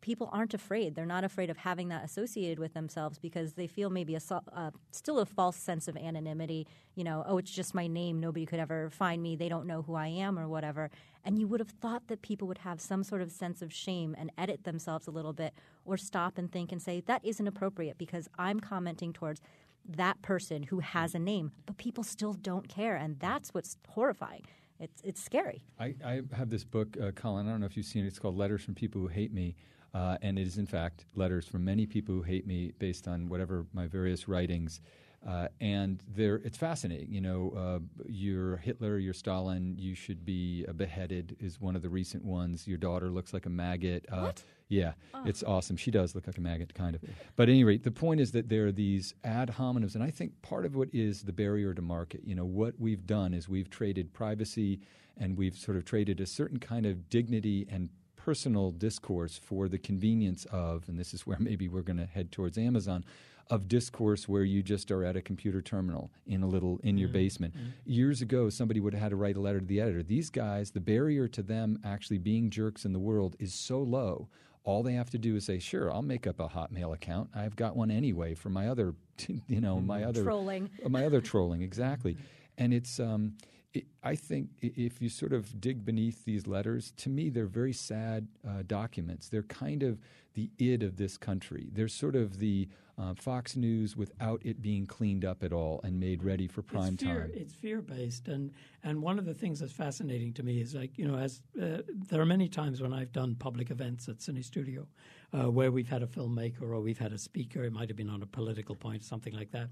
[0.00, 0.94] people aren't afraid.
[0.94, 4.70] They're not afraid of having that associated with themselves because they feel maybe a uh,
[4.90, 6.66] still a false sense of anonymity.
[6.94, 8.20] You know, oh, it's just my name.
[8.20, 9.36] Nobody could ever find me.
[9.36, 10.90] They don't know who I am or whatever.
[11.24, 14.14] And you would have thought that people would have some sort of sense of shame
[14.18, 15.52] and edit themselves a little bit
[15.84, 19.40] or stop and think and say, that isn't appropriate because I'm commenting towards
[19.88, 21.52] that person who has a name.
[21.66, 22.96] But people still don't care.
[22.96, 24.44] And that's what's horrifying.
[24.78, 25.64] It's, it's scary.
[25.80, 27.48] I, I have this book, uh, Colin.
[27.48, 28.08] I don't know if you've seen it.
[28.08, 29.56] It's called Letters from People Who Hate Me.
[29.96, 33.28] Uh, and it is, in fact, letters from many people who hate me based on
[33.30, 34.80] whatever my various writings.
[35.26, 37.10] Uh, and there, it's fascinating.
[37.10, 41.82] You know, uh, you're Hitler, you're Stalin, you should be uh, beheaded, is one of
[41.82, 42.68] the recent ones.
[42.68, 44.04] Your daughter looks like a maggot.
[44.12, 44.44] Uh, What?
[44.68, 44.92] Yeah,
[45.24, 45.76] it's awesome.
[45.76, 47.00] She does look like a maggot, kind of.
[47.36, 50.10] But at any rate, the point is that there are these ad hominems, and I
[50.10, 52.20] think part of what is the barrier to market.
[52.24, 54.80] You know, what we've done is we've traded privacy
[55.16, 57.88] and we've sort of traded a certain kind of dignity and
[58.30, 62.32] personal discourse for the convenience of, and this is where maybe we're going to head
[62.32, 63.04] towards Amazon,
[63.50, 67.08] of discourse where you just are at a computer terminal in a little in your
[67.08, 67.12] Mm.
[67.12, 67.54] basement.
[67.84, 70.02] Years ago, somebody would have had to write a letter to the editor.
[70.02, 74.28] These guys, the barrier to them actually being jerks in the world is so low.
[74.64, 77.30] All they have to do is say, "Sure, I'll make up a Hotmail account.
[77.32, 78.96] I've got one anyway for my other,
[79.46, 80.68] you know, my other Trolling.
[80.88, 82.16] my other trolling exactly."
[82.58, 83.36] And it's, um,
[83.76, 87.72] it, I think, if you sort of dig beneath these letters, to me, they're very
[87.72, 89.28] sad uh, documents.
[89.28, 89.98] They're kind of
[90.34, 91.68] the id of this country.
[91.72, 96.00] They're sort of the uh, Fox News without it being cleaned up at all and
[96.00, 97.30] made ready for prime it's fear, time.
[97.34, 98.52] It's fear based, and
[98.84, 101.82] and one of the things that's fascinating to me is like you know, as uh,
[102.08, 104.86] there are many times when I've done public events at Cine Studio,
[105.34, 107.64] uh, where we've had a filmmaker or we've had a speaker.
[107.64, 109.68] It might have been on a political point, something like that.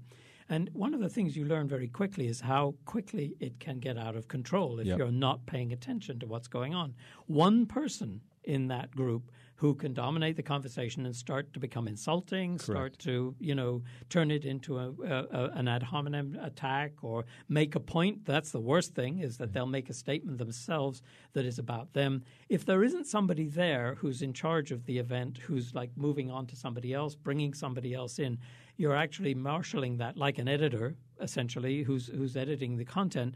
[0.49, 3.97] And one of the things you learn very quickly is how quickly it can get
[3.97, 4.97] out of control if Yep.
[4.99, 6.93] you're not paying attention to what's going on.
[7.25, 12.59] One person in that group who can dominate the conversation and start to become insulting,
[12.59, 17.25] start to you know turn it into a, a, a, an ad hominem attack or
[17.47, 18.25] make a point.
[18.25, 19.53] That's the worst thing is that mm-hmm.
[19.53, 21.01] they'll make a statement themselves
[21.33, 22.23] that is about them.
[22.49, 26.45] If there isn't somebody there who's in charge of the event, who's like moving on
[26.47, 28.37] to somebody else, bringing somebody else in,
[28.77, 33.33] you're actually marshaling that like an editor essentially who's who's editing the content.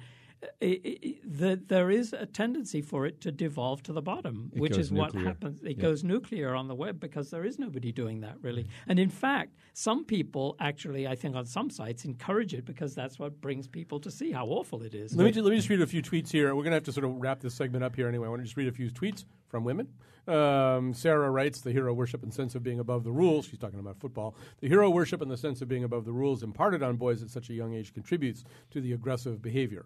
[0.61, 4.51] I- I- I- the, there is a tendency for it to devolve to the bottom,
[4.55, 5.61] It which goes is what happens.
[5.61, 5.81] It Yeah.
[5.83, 8.63] goes nuclear on the web because there is nobody doing that really.
[8.63, 8.89] Mm-hmm.
[8.91, 13.19] And in fact, some people actually, I think, on some sites encourage it because that's
[13.19, 15.13] what brings people to see how awful it is.
[15.13, 16.47] Let me, ju- let me just read a few tweets here.
[16.55, 18.27] We're going to have to sort of wrap this segment up here anyway.
[18.27, 19.89] I want to just read a few tweets from women.
[20.29, 23.45] Um, Sarah writes, The hero worship and sense of being above the rules.
[23.45, 24.35] She's talking about football.
[24.59, 27.29] The hero worship and the sense of being above the rules imparted on boys at
[27.29, 29.85] such a young age contributes to the aggressive behavior.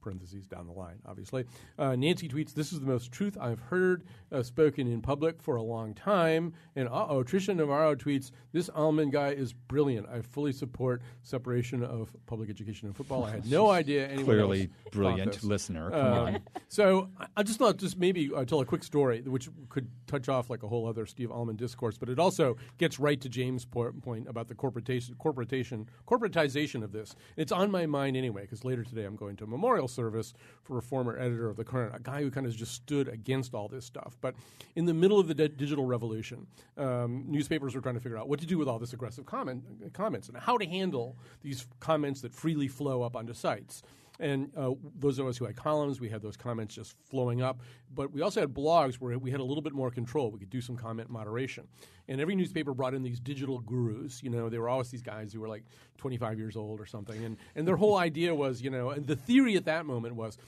[0.00, 1.44] Parentheses down the line, obviously.
[1.78, 5.56] Uh, Nancy tweets, This is the most truth I've heard uh, spoken in public for
[5.56, 6.52] a long time.
[6.76, 10.06] And uh oh, Tricia Navarro tweets, This almond guy is brilliant.
[10.08, 13.24] I fully support separation of public education and football.
[13.24, 15.90] I had no idea anyone Clearly brilliant listener.
[15.90, 16.40] Come Um, on.
[16.68, 20.50] So I- just thought just maybe uh, tell a quick story, which could touch off
[20.50, 24.28] like a whole other Steve Almond discourse, but it also gets right to James' point
[24.28, 27.16] about the corporation, corporatation, corporatization of this.
[27.36, 30.78] It's on my mind anyway, because later today I'm going to a memorial service for
[30.78, 33.68] a former editor of the Courant, a guy who kind of just stood against all
[33.68, 34.16] this stuff.
[34.20, 34.34] But
[34.76, 36.46] in the middle of the di- digital revolution,
[36.76, 39.92] um, newspapers were trying to figure out what to do with all this aggressive comment,
[39.92, 43.82] comments and how to handle these comments that freely flow up onto sites.
[44.20, 47.60] And uh, those of us who had columns, we had those comments just flowing up.
[47.94, 50.30] But we also had blogs where we had a little bit more control.
[50.30, 51.68] We could do some comment moderation.
[52.08, 54.22] And every newspaper brought in these digital gurus.
[54.22, 55.64] You know, they were always these guys who were like
[55.98, 57.24] 25 years old or something.
[57.24, 60.38] And, and their whole idea was, you know, and the theory at that moment was,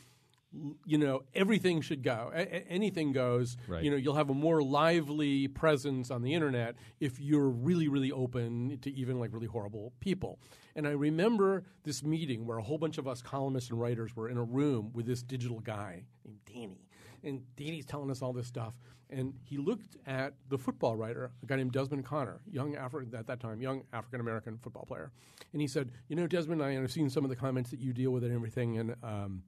[0.85, 2.31] you know, everything should go.
[2.35, 3.57] A- anything goes.
[3.69, 3.85] Right.
[3.85, 8.11] You know, you'll have a more lively presence on the internet if you're really, really
[8.13, 10.39] open to even like really horrible people.
[10.75, 14.29] And I remember this meeting where a whole bunch of us columnists and writers were
[14.29, 16.89] in a room with this digital guy named Danny.
[17.23, 18.75] And Danny's telling us all this stuff.
[19.11, 23.27] And he looked at the football writer, a guy named Desmond Conner, young Afri- at
[23.27, 25.11] that time, young African American football player.
[25.53, 27.93] And he said, You know, Desmond, I have seen some of the comments that you
[27.93, 28.79] deal with and everything.
[28.79, 29.43] And, um,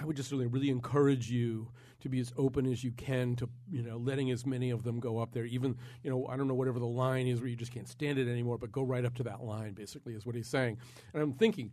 [0.00, 1.68] I would just really, really encourage you
[2.00, 4.98] to be as open as you can to, you know, letting as many of them
[4.98, 5.44] go up there.
[5.44, 8.18] Even, you know, I don't know whatever the line is where you just can't stand
[8.18, 9.74] it anymore, but go right up to that line.
[9.74, 10.78] Basically, is what he's saying.
[11.12, 11.72] And I'm thinking,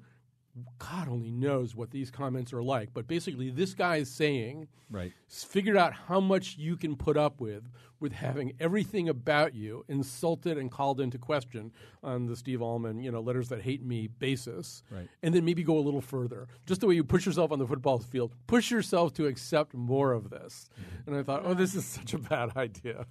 [0.79, 2.89] God only knows what these comments are like.
[2.93, 5.11] But basically, this guy is saying, Right.
[5.27, 10.55] figured out how much you can put up with with having everything about you insulted
[10.55, 11.71] and called into question
[12.03, 14.83] on the Steve Almond, you know, letters that hate me basis.
[14.91, 15.09] Right.
[15.23, 16.47] And then maybe go a little further.
[16.67, 20.13] Just the way you push yourself on the football field, push yourself to accept more
[20.13, 20.69] of this.
[21.07, 23.07] And I thought, oh, this is such a bad idea.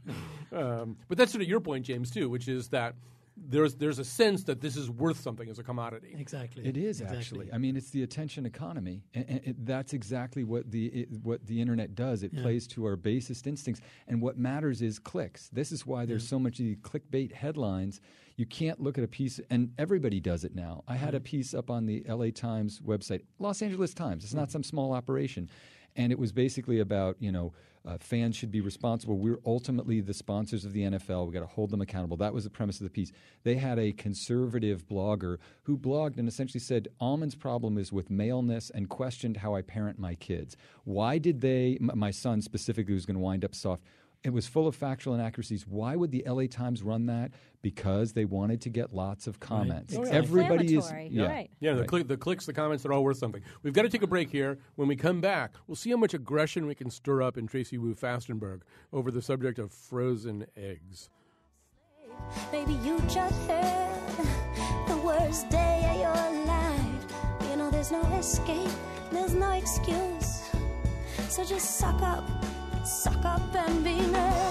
[0.53, 2.95] um, but that's sort of your point, James, too, which is that
[3.37, 6.15] there's there's a sense that this is worth something as a commodity.
[6.19, 6.67] Exactly.
[6.67, 7.19] It is Exactly.
[7.19, 7.53] actually.
[7.53, 11.47] I mean, it's the attention economy, and, and it, that's exactly what the it, what
[11.47, 12.23] the internet does.
[12.23, 12.43] It Yeah.
[12.43, 15.49] plays to our basest instincts, and what matters is clicks.
[15.51, 18.01] This is why there's so much of these clickbait headlines.
[18.37, 20.85] You can't look at a piece, and everybody does it now.
[20.89, 22.31] I had a piece up on the L.A.
[22.31, 24.25] Times website, Los Angeles Times.
[24.25, 24.53] It's not mm.
[24.53, 25.51] some small operation,
[25.95, 27.53] and it was basically about you know.
[27.87, 29.17] Uh, fans should be responsible.
[29.17, 31.27] We're ultimately the sponsors of the NFL.
[31.27, 32.17] We got to hold them accountable.
[32.17, 33.13] That was the premise of the piece.
[33.45, 38.71] They had a conservative blogger who blogged and essentially said Almond's problem is with maleness
[38.71, 40.57] and questioned how I parent my kids.
[40.85, 43.83] Why did they, my son specifically, who's going to wind up soft?
[44.27, 45.67] It was full of factual inaccuracies.
[45.69, 47.31] Why would the LA Times run that?
[47.63, 49.95] Because they wanted to get lots of comments.
[49.97, 50.11] Oh, yeah.
[50.11, 51.27] Everybody is yeah.
[51.27, 51.51] Right.
[51.61, 51.89] Yeah, the, Right.
[51.89, 53.41] click, the clicks, the comments, they're all worth something.
[53.63, 54.59] We've got to take a break here.
[54.75, 57.79] When we come back, we'll see how much aggression we can stir up in Tracy
[57.79, 58.63] Wu Fastenberg
[58.93, 61.09] over the subject of frozen eggs.
[62.51, 64.09] Baby, you just had
[64.89, 67.51] the worst day of your life.
[67.51, 68.71] You know, there's no escape,
[69.13, 70.43] there's no excuse.
[71.29, 72.25] So just suck up,
[72.87, 74.47] suck up and be nice.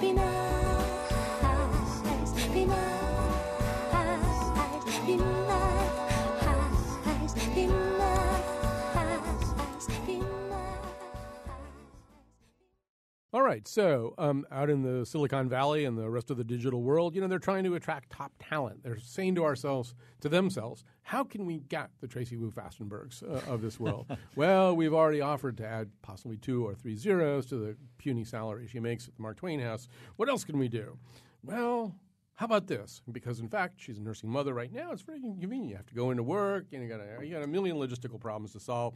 [0.00, 0.42] Be nice.
[2.52, 3.46] Be nice.
[5.06, 5.37] Be nice.
[13.30, 16.80] All right, so um, out in the Silicon Valley and the rest of the digital
[16.80, 18.82] world, you know, they're trying to attract top talent.
[18.82, 23.52] They're saying to ourselves, to themselves, how can we get the Tracy Wu Fastenbergs uh,
[23.52, 24.06] of this world?
[24.34, 28.66] well, we've already offered to add possibly two or three zeros to the puny salary
[28.66, 29.88] she makes at the Mark Twain House.
[30.16, 30.96] What else can we do?
[31.42, 31.94] Well,
[32.36, 33.02] how about this?
[33.12, 34.90] Because in fact, she's a nursing mother right now.
[34.92, 35.68] It's very convenient.
[35.68, 38.18] You have to go into work, and you got a, you got a million logistical
[38.18, 38.94] problems to solve.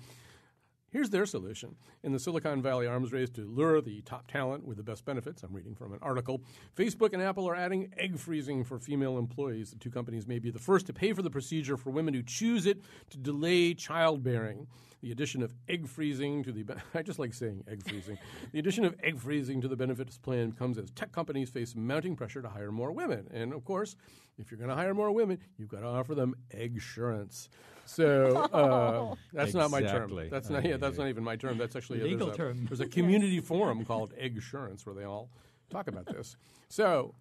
[0.92, 1.76] Here's their solution.
[2.02, 5.42] In the Silicon Valley arms race to lure the top talent with the best benefits,
[5.42, 6.42] I'm reading from an article,
[6.76, 9.70] Facebook and Apple are adding egg freezing for female employees.
[9.70, 12.22] The two companies may be the first to pay for the procedure for women who
[12.22, 14.66] choose it to delay childbearing.
[15.02, 18.18] The addition of egg freezing to the be- I just like saying egg freezing.
[18.52, 22.14] the addition of egg freezing to the benefits plan comes as tech companies face mounting
[22.14, 23.26] pressure to hire more women.
[23.32, 23.96] And of course,
[24.38, 27.48] if you're going to hire more women, you've got to offer them egg insurance.
[27.84, 30.04] So uh, that's not my term.
[30.04, 30.28] Exactly.
[30.30, 30.64] That's not.
[30.64, 31.02] Aye, Yeah, that's aye.
[31.02, 31.58] not even my term.
[31.58, 32.64] That's actually a, Legal there's a, term.
[32.66, 35.30] There's a community forum called Eggsurance where they all
[35.68, 36.36] talk about this.
[36.68, 37.16] So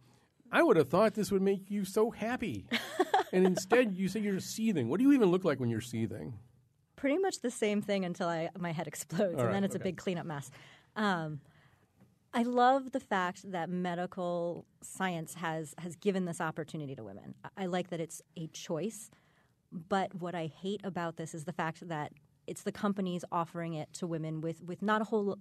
[0.51, 2.67] I would have thought this would make you so happy,
[3.33, 4.87] and instead you say you're seething.
[4.87, 6.37] What do you even look like when you're seething?
[7.01, 9.81] Pretty much the same thing until I, my head explodes, All and then it's okay.
[9.81, 10.51] a big cleanup mess.
[10.95, 11.39] Um,
[12.31, 17.33] I love the fact that medical science has has given this opportunity to women.
[17.43, 19.09] I- I like that it's a choice,
[19.71, 22.11] but what I hate about this is the fact that
[22.45, 25.39] it's the companies offering it to women with with not a whole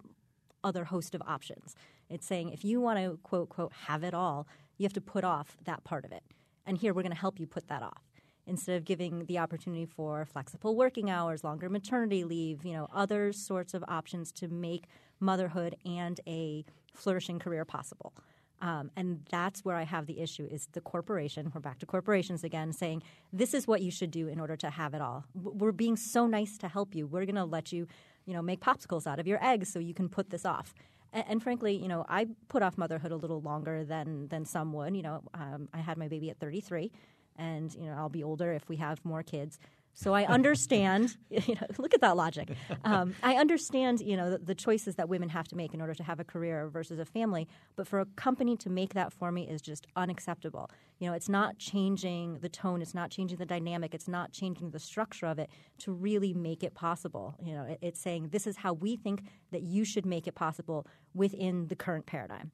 [0.64, 1.74] other host of options.
[2.08, 4.46] It's saying if you want to quote quote have it all,
[4.78, 6.22] you have to put off that part of it.
[6.66, 8.02] And here we're going to help you put that off.
[8.50, 13.32] Instead of giving the opportunity for flexible working hours, longer maternity leave, you know, other
[13.32, 14.86] sorts of options to make
[15.20, 18.12] motherhood and a flourishing career possible.
[18.60, 21.50] Um, and that's where I have the issue is the corporation.
[21.54, 24.68] We're back to corporations again, saying this is what you should do in order to
[24.68, 25.24] have it all.
[25.34, 27.06] We're being so nice to help you.
[27.06, 27.86] We're going to let you,
[28.26, 30.74] you know, make popsicles out of your eggs so you can put this off.
[31.12, 34.72] And, and frankly, you know, I put off motherhood a little longer than than some
[34.74, 34.94] would.
[34.94, 36.92] You know, um, I had my baby at 33,
[37.40, 39.58] and you know, I'll be older if we have more kids.
[39.92, 41.16] So I understand.
[41.30, 42.50] You know, look at that logic.
[42.84, 44.00] Um, I understand.
[44.00, 46.24] You know, the, the choices that women have to make in order to have a
[46.24, 47.48] career versus a family.
[47.76, 50.70] But for a company to make that for me is just unacceptable.
[50.98, 52.82] You know, it's not changing the tone.
[52.82, 53.94] It's not changing the dynamic.
[53.94, 57.36] It's not changing the structure of it to really make it possible.
[57.42, 59.22] You know, it, it's saying this is how we think
[59.52, 62.50] that you should make it possible within the current paradigm.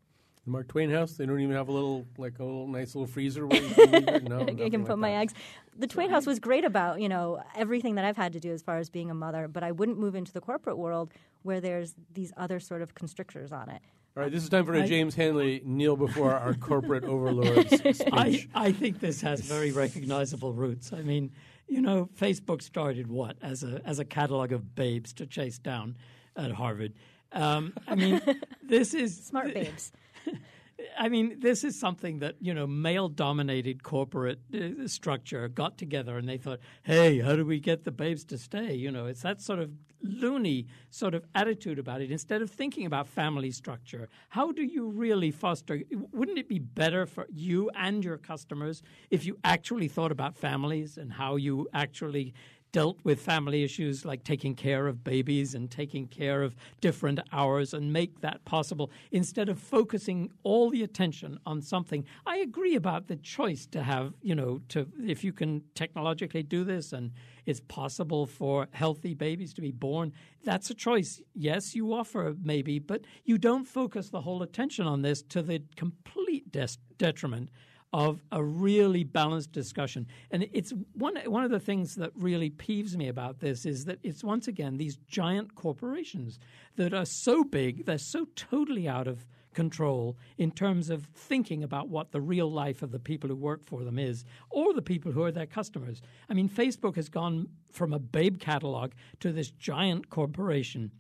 [0.47, 1.13] The Mark Twain House.
[1.13, 3.91] They don't even have a little like a little nice little freezer where you can
[3.93, 4.23] leave it.
[4.29, 5.17] No, I nothing can like put my that.
[5.23, 5.35] eggs.
[5.77, 8.63] The Twain House was great about you know everything that I've had to do as
[8.63, 11.95] far as being a mother, but I wouldn't move into the corporate world where there's
[12.15, 13.83] these other sort of constrictors on it.
[14.17, 17.77] All right, this is time for a I- James Hanley kneel before our corporate overlords
[17.77, 18.01] speech.
[18.13, 20.93] I, I think this has very recognizable roots.
[20.93, 21.33] I mean,
[21.69, 25.97] you know, Facebook started what as a as a catalog of babes to chase down
[26.37, 26.95] at Harvard.
[27.33, 28.23] Um, I mean,
[28.63, 29.93] this is Smart babes.
[30.99, 36.29] I mean, this is something that you know, male-dominated corporate uh, structure got together and
[36.29, 39.41] they thought, "Hey, how do we get the babes to stay?" You know, it's that
[39.41, 39.71] sort of
[40.03, 42.11] loony sort of attitude about it.
[42.11, 45.83] Instead of thinking about family structure, how do you really foster?
[46.13, 50.99] Wouldn't it be better for you and your customers if you actually thought about families
[50.99, 52.35] and how you actually
[52.77, 57.73] dealt with family issues like taking care of babies and taking care of different hours
[57.73, 62.05] and make that possible instead of focusing all the attention on something.
[62.27, 66.65] I agree about the choice to have, you know, to if you can technologically do
[66.65, 67.13] this and
[67.47, 70.13] it's possible for healthy babies to be born,
[70.45, 71.23] that's a choice.
[71.33, 75.63] Yes, you offer maybe, but you don't focus the whole attention on this to the
[75.77, 77.49] complete des- detriment
[77.97, 80.07] of a really balanced discussion.
[80.31, 84.01] And it's one one of the things that really peeves me about this is that
[84.03, 86.39] it's once again these giant corporations
[86.77, 91.89] that are so big, they're so totally out of control in terms of thinking about
[91.89, 95.11] what the real life of the people who work for them is or the people
[95.11, 96.03] who are their customers.
[96.29, 100.91] I mean, Facebook has gone from a babe catalog to this giant corporation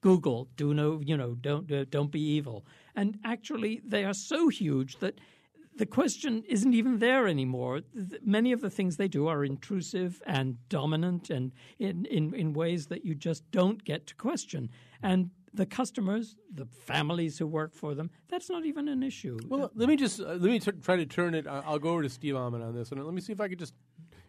[0.00, 2.64] Google, do no, you know, don't uh, don't be evil.
[2.94, 5.18] And actually, they are so huge that
[5.78, 7.80] the question isn't even there anymore.
[8.22, 12.86] Many of the things they do are intrusive and dominant, and in, in, in ways
[12.88, 14.70] that you just don't get to question.
[15.02, 19.38] And the customers, the families who work for them, that's not even an issue.
[19.48, 21.46] Well, let me just uh, let me t- try to turn it.
[21.46, 23.48] I- I'll go over to Steve Almond on this, and let me see if I
[23.48, 23.74] could just,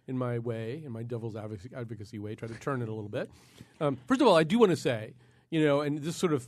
[0.08, 3.10] in my way, in my devil's advocacy, advocacy way, try to turn it a little
[3.10, 3.30] bit.
[3.82, 5.14] Um, first of all, I do want to say,
[5.50, 6.48] you know, and this sort of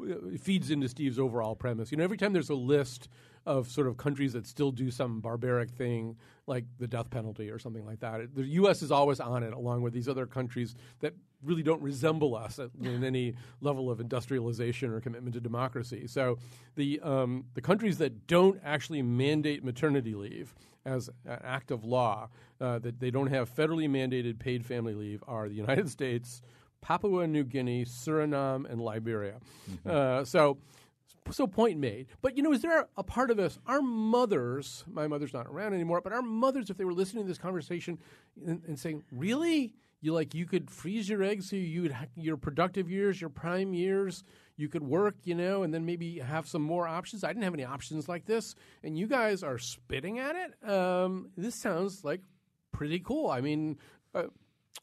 [0.00, 1.90] uh, feeds into Steve's overall premise.
[1.90, 3.08] You know, every time there's a list
[3.46, 6.16] of sort of countries that still do some barbaric thing
[6.46, 8.82] like the death penalty or something like that, the U.S.
[8.82, 13.04] is always on it, along with these other countries that really don't resemble us in
[13.04, 16.06] any level of industrialization or commitment to democracy.
[16.06, 16.38] So
[16.76, 22.28] the um, the countries that don't actually mandate maternity leave as an act of law,
[22.60, 26.42] uh, that they don't have federally mandated paid family leave, are the United States,
[26.80, 29.38] Papua New Guinea, Suriname, and Liberia.
[29.86, 30.58] Uh, so.
[31.30, 32.08] So point made.
[32.20, 33.58] But you know, is there a part of us?
[33.66, 37.28] Our mothers, my mother's not around anymore, but our mothers, if they were listening to
[37.28, 37.98] this conversation
[38.44, 42.36] and, and saying, "Really, you like you could freeze your eggs so you would your
[42.36, 44.24] productive years, your prime years,
[44.56, 47.54] you could work, you know, and then maybe have some more options." I didn't have
[47.54, 50.68] any options like this, and you guys are spitting at it.
[50.68, 52.20] Um, this sounds like
[52.72, 53.30] pretty cool.
[53.30, 53.78] I mean.
[54.14, 54.24] Uh,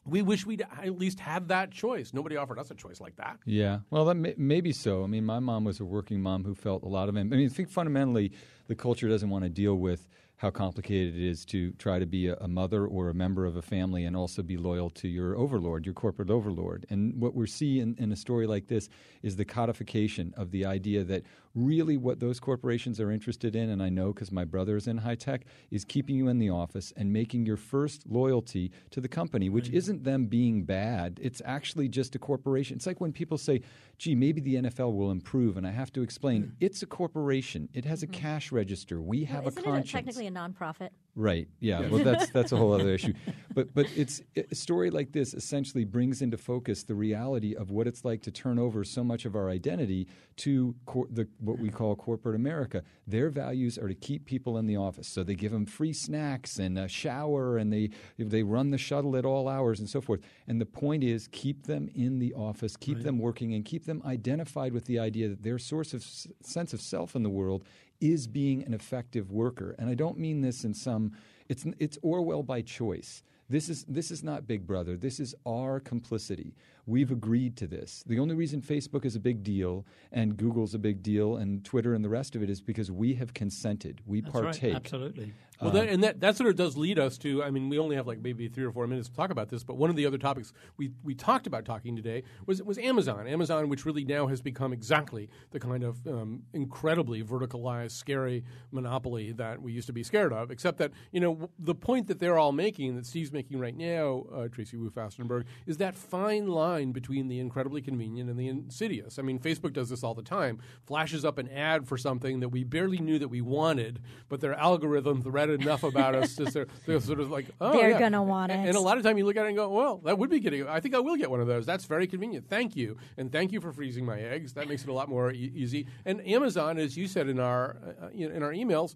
[0.06, 2.12] we wish we'd at least had that choice.
[2.12, 3.38] Nobody offered us a choice like that.
[3.44, 5.04] Yeah, well, that may, maybe so.
[5.04, 7.16] I mean, my mom was a working mom who felt a lot of.
[7.16, 8.32] I mean, I think fundamentally
[8.66, 10.08] the culture doesn't want to deal with
[10.40, 13.56] how complicated it is to try to be a, a mother or a member of
[13.56, 16.86] a family and also be loyal to your overlord, your corporate overlord.
[16.88, 18.88] And what we see in, in a story like this
[19.22, 21.24] is the codification of the idea that
[21.54, 24.98] really what those corporations are interested in, and I know because my brother is in
[24.98, 29.08] high tech, is keeping you in the office and making your first loyalty to the
[29.08, 31.18] company, which isn't them being bad.
[31.20, 32.76] It's actually just a corporation.
[32.76, 33.60] It's like when people say,
[33.98, 35.56] gee, maybe the NFL will improve.
[35.56, 36.52] And I have to explain, mm.
[36.60, 38.20] it's a corporation, it has a mm-hmm.
[38.20, 39.02] cash register.
[39.02, 39.92] We have Isn't a it conscience.
[39.92, 40.90] technically a nonprofit?
[41.16, 41.48] Right.
[41.58, 41.88] Yeah.
[41.88, 43.12] Well, that's that's a whole other issue.
[43.52, 47.88] But but it's a story like this essentially brings into focus the reality of what
[47.88, 50.06] it's like to turn over so much of our identity
[50.36, 52.84] to cor- the what we call corporate America.
[53.08, 56.60] Their values are to keep people in the office, so they give them free snacks
[56.60, 60.20] and a shower, and they they run the shuttle at all hours and so forth.
[60.46, 64.00] And the point is, keep them in the office, keep them working, and keep them
[64.06, 67.64] identified with the idea that their source of s- sense of self in the world
[68.00, 69.74] is being an effective worker.
[69.78, 71.12] And I don't mean this in some
[71.48, 73.22] it's it's Orwell by choice.
[73.48, 74.96] This is this is not Big Brother.
[74.96, 76.54] This is our complicity.
[76.86, 78.02] We've agreed to this.
[78.06, 81.94] The only reason Facebook is a big deal and Google's a big deal and Twitter
[81.94, 84.00] and the rest of it is because we have consented.
[84.06, 84.62] We That's partake.
[84.62, 85.34] right, absolutely.
[85.60, 87.42] Well, that, and that, that sort of does lead us to.
[87.42, 89.62] I mean, we only have like maybe three or four minutes to talk about this,
[89.62, 93.26] but one of the other topics we, we talked about talking today was was Amazon.
[93.26, 99.32] Amazon, which really now has become exactly the kind of um, incredibly verticalized, scary monopoly
[99.32, 100.50] that we used to be scared of.
[100.50, 103.76] Except that you know w- the point that they're all making, that Steve's making right
[103.76, 108.48] now, uh, Tracy Wu Fastenberg, is that fine line between the incredibly convenient and the
[108.48, 109.18] insidious.
[109.18, 110.58] I mean, Facebook does this all the time.
[110.86, 114.54] Flashes up an ad for something that we barely knew that we wanted, but their
[114.54, 117.98] algorithms read enough about us to sort they're sort of like, oh, They're yeah.
[117.98, 118.68] gonna want And- it.
[118.68, 120.40] And a lot of time you look at it and go, well, that would be
[120.40, 120.66] getting.
[120.68, 121.66] I think I will get one of those.
[121.66, 122.48] That's very convenient.
[122.48, 124.54] Thank you, and thank you for freezing my eggs.
[124.54, 125.86] That makes it a lot more e- easy.
[126.04, 128.94] And Amazon, as you said in our uh, in our emails,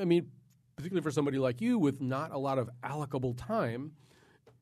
[0.00, 0.28] I mean,
[0.76, 3.92] particularly for somebody like you with not a lot of allocable time,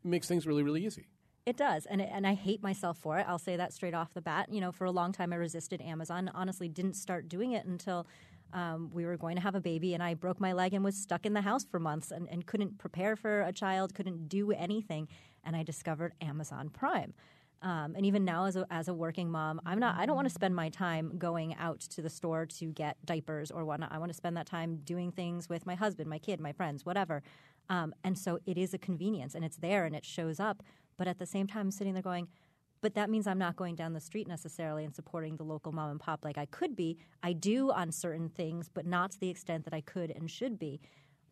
[0.05, 1.07] makes things really really easy.
[1.51, 3.27] It does, and and I hate myself for it.
[3.29, 4.53] I'll say that straight off the bat.
[4.53, 6.31] You know, for a long time I resisted Amazon.
[6.33, 8.07] Honestly, didn't start doing it until
[8.53, 10.95] um, we were going to have a baby, and I broke my leg and was
[10.95, 14.53] stuck in the house for months and, and couldn't prepare for a child, couldn't do
[14.53, 15.09] anything.
[15.43, 17.15] And I discovered Amazon Prime.
[17.63, 19.99] Um, and even now, as a, as a working mom, I'm not.
[19.99, 23.51] I don't want to spend my time going out to the store to get diapers
[23.51, 23.91] or whatnot.
[23.91, 26.87] I want to spend that time doing things with my husband, my kid, my friends,
[26.87, 27.25] whatever.
[27.69, 30.63] Um, and so it is a convenience, and it's there, and it shows up.
[31.01, 32.29] But at the same time, I'm sitting there going,
[32.83, 35.93] but that means I'm not going down the street necessarily and supporting the local mom
[35.93, 36.99] and pop like I could be.
[37.23, 40.59] I do on certain things, but not to the extent that I could and should
[40.59, 40.79] be.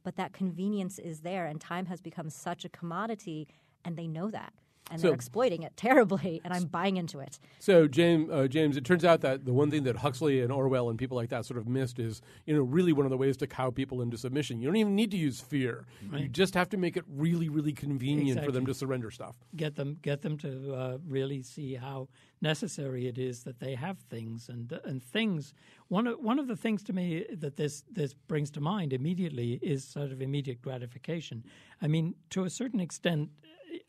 [0.05, 3.47] But that convenience is there, and time has become such a commodity,
[3.85, 4.55] and they know that.
[4.91, 7.39] And So- they're exploiting it terribly, and I'm buying into it.
[7.59, 10.89] So, James, uh, James, it turns out that the one thing that Huxley and Orwell
[10.89, 13.36] and people like that sort of missed is, you know, really one of the ways
[13.39, 14.61] to cow people into submission.
[14.61, 15.86] You don't even need to use fear.
[16.12, 19.36] You just have to make it really, really convenient for them to surrender stuff.
[19.57, 22.09] get them get them to uh, really see how
[22.41, 25.53] necessary it is that they have things and and things.
[25.89, 29.55] One of one of the things to me that this this brings to mind immediately
[29.62, 31.45] is sort of immediate gratification.
[31.82, 33.30] I mean, to a certain extent,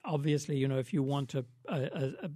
[0.06, 2.30] obviously, you know, if you want a, a, a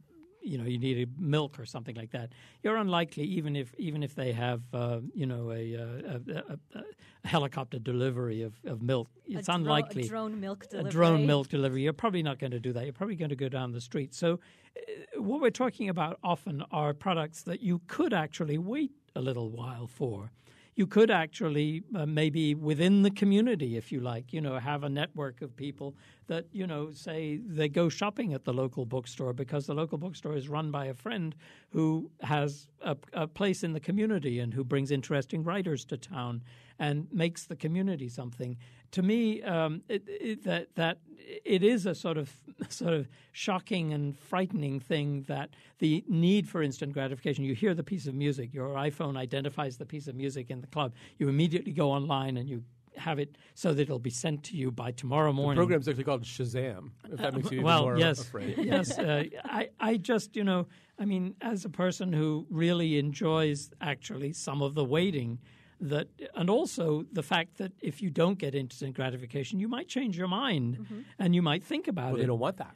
[0.44, 2.34] you know you need milk or something like that.
[2.62, 7.28] You're unlikely, even if even if they have uh, you know a, a, a, a,
[7.28, 9.10] helicopter delivery of, of milk.
[9.26, 10.92] It's dro- a unlikely drone milk A delivery.
[10.92, 11.84] drone milk delivery.
[11.84, 12.84] You're probably not going to do that.
[12.84, 14.14] You're probably going to go down the street.
[14.14, 14.40] So,
[14.76, 19.50] uh, what we're talking about often are products that you could actually wait a little
[19.50, 20.32] while for.
[20.76, 24.90] You could actually uh, maybe within the community, if you like, you know, have a
[24.90, 25.96] network of people
[26.28, 30.36] that you know say they go shopping at the local bookstore because the local bookstore
[30.36, 31.36] is run by a friend
[31.72, 36.42] who has a, a place in the community and who brings interesting writers to town
[36.80, 38.58] and makes the community something.
[38.94, 41.00] To me, um, it, it, that that
[41.46, 42.32] it is a sort of
[42.70, 47.44] sort of shocking and frightening thing that the need for instant gratification.
[47.44, 50.68] You hear the piece of music, your iPhone identifies the piece of music in the
[50.68, 50.94] club.
[51.18, 52.64] You immediately go online and you
[52.98, 55.56] have it so that it'll be sent to you by tomorrow morning.
[55.56, 56.92] The program's actually called Shazam.
[57.12, 58.58] If that makes you even well, more yes, afraid.
[58.62, 58.98] yes.
[58.98, 60.68] Uh, I, I just, you know,
[61.00, 65.40] I mean, as a person who really enjoys actually some of the waiting,
[65.82, 70.18] that, and also the fact that if you don't get instant gratification, you might change
[70.18, 72.20] your mind and you might think about Well, it.
[72.20, 72.76] they don't want that.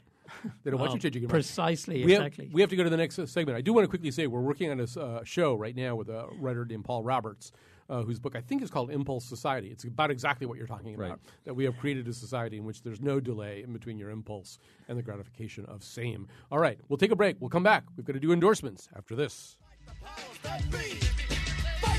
[0.64, 1.32] They don't want Well, you changing your mind.
[1.36, 2.46] precisely, we exactly.
[2.46, 3.58] Have, we have to go to the next uh, segment.
[3.58, 6.10] I do want to quickly say we're working on a uh, show right now with
[6.10, 7.54] a writer named Paul Roberts,
[7.90, 9.70] uh, whose book I think is called Impulse Society.
[9.70, 11.10] It's about exactly what you're talking about.
[11.12, 11.20] Right.
[11.46, 14.60] That we have created a society in which there's no delay in between your impulse
[14.90, 16.28] and the gratification of same.
[16.52, 17.38] All right, we'll take a break.
[17.40, 17.86] We'll come back.
[17.96, 19.56] We've got to do endorsements after this.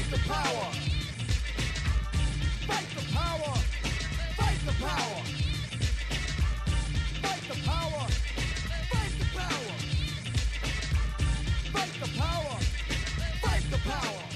[0.08, 0.72] Fight the power.
[2.66, 3.54] Fight the power.
[4.38, 5.20] Fight the power.
[7.20, 8.08] Fight the power.
[8.88, 9.74] Fight the power.
[11.72, 12.56] Fight the power.
[13.42, 14.28] Fight the power.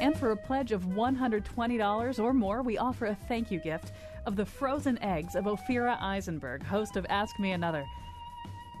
[0.00, 3.92] And for a pledge of $120 or more, we offer a thank you gift
[4.26, 7.84] of the frozen eggs of Ophira Eisenberg, host of Ask Me Another.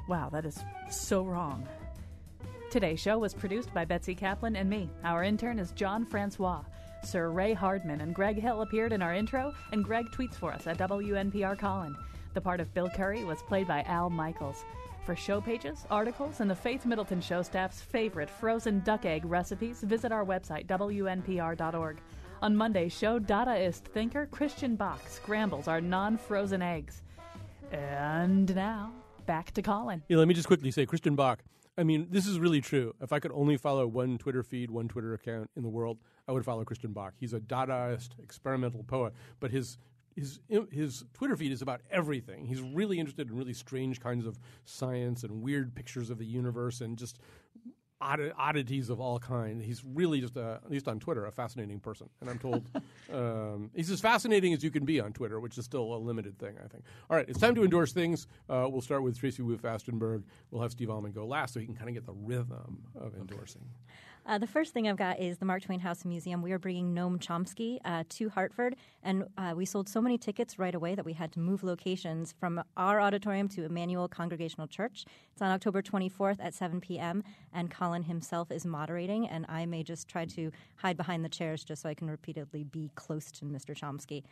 [0.08, 1.66] Wow, that is so wrong.
[2.70, 4.90] Today's show was produced by Betsy Kaplan and me.
[5.04, 6.62] Our intern is John Francois.
[7.04, 10.66] Sir Ray Hardman and Greg Hill appeared in our intro, and Greg tweets for us
[10.66, 11.96] at WNPR Colin.
[12.32, 14.64] The part of Bill Curry was played by Al Michaels.
[15.04, 19.82] For show pages, articles, and the Faith Middleton Show staff's favorite frozen duck egg recipes,
[19.82, 22.00] visit our website, WNPR.org.
[22.44, 27.00] On Monday, show Dadaist thinker Christian Bök scrambles our non frozen eggs.
[27.72, 28.92] And now,
[29.24, 30.02] back to Colin.
[30.08, 31.38] Yeah, let me just quickly say, Christian Bök.
[31.78, 32.94] I mean, this is really true.
[33.00, 35.96] If I could only follow one Twitter feed, one Twitter account in the world,
[36.28, 37.12] I would follow Christian Bök.
[37.18, 39.78] He's a Dadaist experimental poet, but his
[40.14, 40.40] his
[40.70, 42.44] his Twitter feed is about everything.
[42.44, 46.82] He's really interested in really strange kinds of science and weird pictures of the universe
[46.82, 47.18] and just
[48.00, 49.64] oddities of all kinds.
[49.64, 52.08] He's really just, a, at least on Twitter, a fascinating person.
[52.20, 52.68] And I'm told
[53.12, 56.38] um, he's as fascinating as you can be on Twitter, which is still a limited
[56.38, 56.84] thing, I think.
[57.08, 58.26] All right, it's time to endorse things.
[58.48, 60.24] Uh, we'll start with Tracy Wu Fastenberg.
[60.50, 63.14] We'll have Steve Almond go last so he can kind of get the rhythm of
[63.14, 63.64] endorsing.
[64.26, 66.40] Uh, the first thing I've got is the Mark Twain House and Museum.
[66.40, 70.58] We are bringing Noam Chomsky uh, to Hartford, and uh, we sold so many tickets
[70.58, 75.04] right away that we had to move locations from our auditorium to Immanuel Congregational Church.
[75.30, 77.22] It's on October 24th at 7 p.m.,
[77.52, 81.62] and Colin himself is moderating, and I may just try to hide behind the chairs
[81.62, 83.76] just so I can repeatedly be close to Mr.
[83.76, 84.22] Chomsky.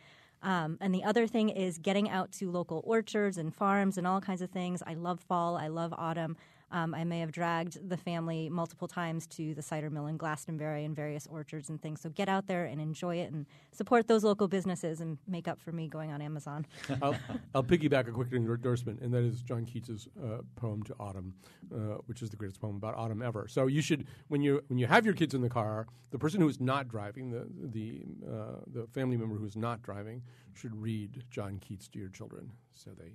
[0.41, 4.19] Um, and the other thing is getting out to local orchards and farms and all
[4.19, 4.81] kinds of things.
[4.85, 5.55] I love fall.
[5.55, 6.35] I love autumn.
[6.73, 10.85] Um, I may have dragged the family multiple times to the cider mill in Glastonbury
[10.85, 12.01] and various orchards and things.
[12.01, 15.61] So get out there and enjoy it and support those local businesses and make up
[15.61, 16.65] for me going on Amazon.
[17.01, 17.15] I'll,
[17.53, 21.35] I'll piggyback a quick endorsement, and that is John Keats's uh, poem to autumn,
[21.71, 23.47] uh, which is the greatest poem about autumn ever.
[23.47, 26.41] So you should, when you when you have your kids in the car, the person
[26.41, 30.75] who is not driving, the the uh, the family member who is not driving, should
[30.75, 33.11] read John Keats to your children, so they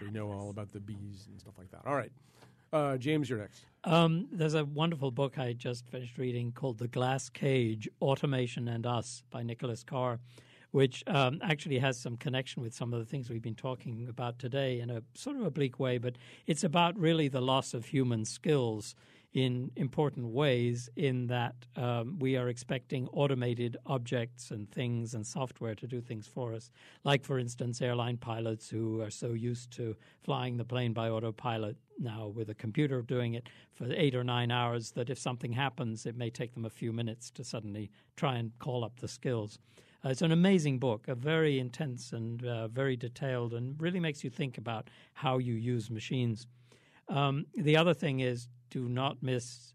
[0.00, 1.82] they know all about the bees and stuff like that.
[1.86, 2.12] All right,
[2.72, 3.64] uh, James, you're next.
[3.84, 8.86] Um, there's a wonderful book I just finished reading called The Glass Cage Automation and
[8.86, 10.20] Us by Nicholas Carr,
[10.70, 14.38] which um, actually has some connection with some of the things we've been talking about
[14.38, 16.16] today in a sort of oblique way, but
[16.46, 18.94] it's about really the loss of human skills
[19.32, 25.74] in important ways, in that um, we are expecting automated objects and things and software
[25.74, 26.70] to do things for us.
[27.04, 31.76] Like, for instance, airline pilots who are so used to flying the plane by autopilot
[31.98, 36.04] now with a computer doing it for eight or nine hours that if something happens,
[36.04, 39.58] it may take them a few minutes to suddenly try and call up the skills.
[40.04, 44.24] Uh, it's an amazing book, a very intense and uh, very detailed, and really makes
[44.24, 46.46] you think about how you use machines.
[47.12, 49.74] Um, the other thing is do not miss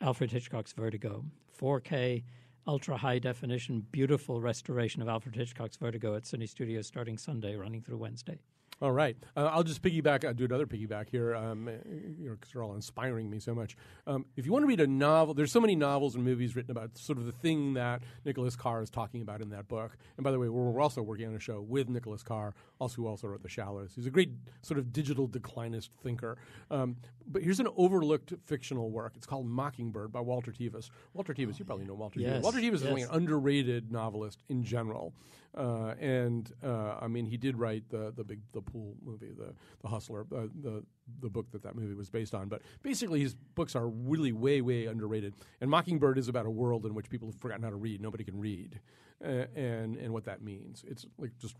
[0.00, 1.24] Alfred Hitchcock's Vertigo,
[1.60, 2.22] 4K
[2.68, 7.80] ultra high definition, beautiful restoration of Alfred Hitchcock's Vertigo at Cine Studios starting Sunday, running
[7.80, 8.38] through Wednesday.
[8.80, 9.16] All right.
[9.36, 11.72] Uh, I'll just piggyback, I'll do another piggyback here, um, uh,
[12.16, 13.76] you know, because you're all inspiring me so much.
[14.06, 16.70] Um, if you want to read a novel, there's so many novels and movies written
[16.70, 19.96] about sort of the thing that Nicholas Carr is talking about in that book.
[20.16, 22.96] And by the way, we're, we're also working on a show with Nicholas Carr, also
[22.96, 23.94] who also wrote The Shallows.
[23.96, 24.30] He's a great
[24.62, 26.38] sort of digital declinist thinker.
[26.70, 29.14] Um, but here's an overlooked fictional work.
[29.16, 30.88] It's called Mockingbird by Walter Tevis.
[31.14, 32.34] Walter Tevis, you probably know Walter Tevis.
[32.34, 35.12] Yes, Walter Tevis is like an underrated novelist in general.
[35.56, 39.54] Uh, and uh, I mean, he did write the the big the pool movie, the
[39.82, 40.84] the Hustler, uh, the
[41.20, 42.48] the book that that movie was based on.
[42.48, 45.34] But basically, his books are really way way underrated.
[45.60, 48.00] And Mockingbird is about a world in which people have forgotten how to read.
[48.00, 48.78] Nobody can read,
[49.24, 50.84] uh, and and what that means.
[50.86, 51.56] It's like just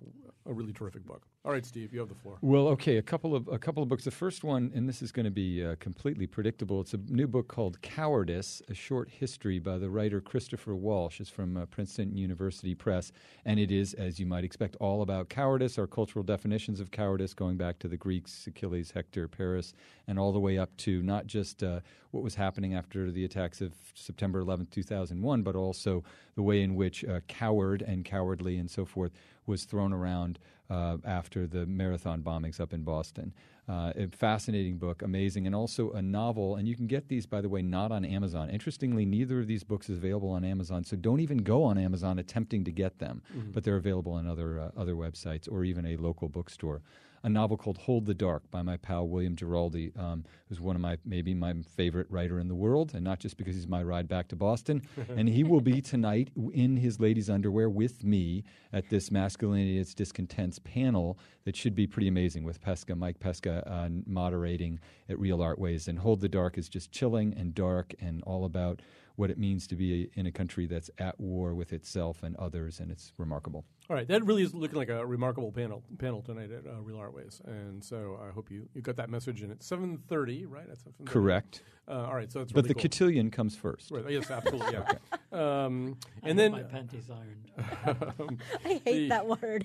[0.47, 1.27] a really terrific book.
[1.45, 2.37] All right, Steve, you have the floor.
[2.43, 4.05] Well, okay, a couple of a couple of books.
[4.05, 6.81] The first one, and this is going to be uh, completely predictable.
[6.81, 11.21] It's a new book called Cowardice: A Short History by the writer Christopher Walsh.
[11.21, 13.13] It's from uh, Princeton University Press,
[13.45, 17.35] and it is, as you might expect, all about cowardice, our cultural definitions of cowardice,
[17.35, 19.75] going back to the Greeks, Achilles, Hector, Paris,
[20.09, 21.79] and all the way up to not just uh,
[22.11, 26.03] what was happening after the attacks of September 11th, 2001, but also
[26.35, 29.13] the way in which uh, coward and cowardly and so forth
[29.49, 30.39] was thrown around
[30.71, 33.33] uh, after the marathon bombings up in Boston.
[33.69, 36.57] Uh, a fascinating book, amazing, and also a novel.
[36.57, 38.49] And you can get these, by the way, not on Amazon.
[38.51, 42.19] Interestingly, neither of these books is available on Amazon, so don't even go on Amazon
[42.19, 43.23] attempting to get them.
[43.37, 43.53] Mhm.
[43.53, 46.83] But they're available on other uh, other websites or even a local bookstore.
[47.23, 50.83] A novel called Hold the Dark by my pal William Giraldi, um, who's one of
[50.83, 54.09] my maybe my favorite writer in the world, and not just because he's my ride
[54.09, 54.83] back to Boston.
[55.17, 59.95] and he will be tonight in his ladies' underwear with me at this Masculinity Its
[59.95, 65.43] Discontents panel that should be pretty amazing with Pesca, Mike Pesca, uh, moderating at Real
[65.43, 65.89] Art Ways.
[65.89, 68.81] And Hold the Dark is just chilling and dark and all about
[69.17, 72.79] what it means to be in a country that's at war with itself and others,
[72.79, 73.65] and it's remarkable.
[73.91, 76.99] All right, that really is looking like a remarkable panel panel tonight at uh, Real
[76.99, 80.45] Art Ways, and so I hope you, you got that message in at seven thirty,
[80.45, 80.67] right?
[80.69, 81.07] That's 7:30.
[81.07, 81.63] Correct.
[81.89, 82.83] Uh, all right, so that's but really the cool.
[82.83, 83.91] cotillion comes first.
[83.91, 84.93] Right, yes, absolutely, yeah.
[85.65, 88.13] um, and have then my panties ironed.
[88.21, 89.65] um, I hate the- that word.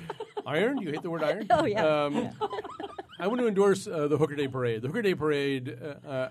[0.46, 0.78] Iron?
[0.78, 1.46] You hate the word iron?
[1.50, 2.04] Oh, yeah.
[2.04, 2.30] Um,
[3.18, 4.80] I want to endorse uh, the Hooker Day Parade.
[4.80, 6.28] The Hooker Day Parade, uh, uh,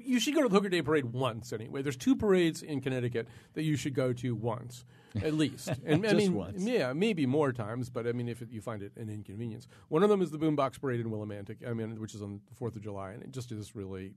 [0.00, 1.82] you should go to the Hooker Day Parade once anyway.
[1.82, 4.84] There's two parades in Connecticut that you should go to once,
[5.22, 5.70] at least.
[5.84, 6.62] And I mean, once.
[6.62, 9.66] yeah, maybe more times, but I mean, if it, you find it an inconvenience.
[9.88, 12.64] One of them is the Boombox Parade in Willimantic, I mean, which is on the
[12.64, 14.14] 4th of July, and it just is really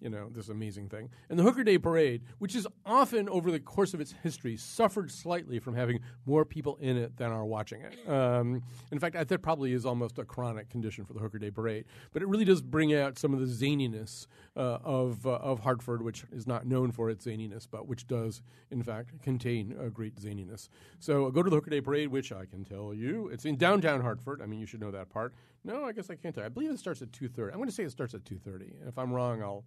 [0.00, 1.10] you know, this amazing thing.
[1.28, 5.10] And the Hooker Day Parade, which is often over the course of its history suffered
[5.10, 8.08] slightly from having more people in it than are watching it.
[8.08, 11.50] Um, in fact, I- that probably is almost a chronic condition for the Hooker Day
[11.50, 11.84] Parade.
[12.12, 14.26] But it really does bring out some of the zaniness
[14.56, 18.42] uh, of uh, of Hartford, which is not known for its zaniness, but which does,
[18.70, 20.68] in fact, contain a great zaniness.
[20.98, 23.56] So uh, go to the Hooker Day Parade, which I can tell you it's in
[23.56, 24.40] downtown Hartford.
[24.42, 25.34] I mean, you should know that part.
[25.62, 26.44] No, I guess I can't tell.
[26.44, 27.52] I believe it starts at two thirty.
[27.52, 28.72] I'm going to say it starts at two thirty.
[28.86, 29.64] If I'm wrong, I'll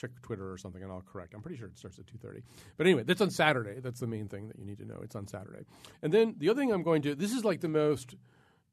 [0.00, 1.34] check Twitter or something and I'll correct.
[1.34, 2.42] I'm pretty sure it starts at 2:30.
[2.76, 3.80] But anyway, that's on Saturday.
[3.80, 5.00] That's the main thing that you need to know.
[5.02, 5.64] It's on Saturday.
[6.02, 8.14] And then the other thing I'm going to this is like the most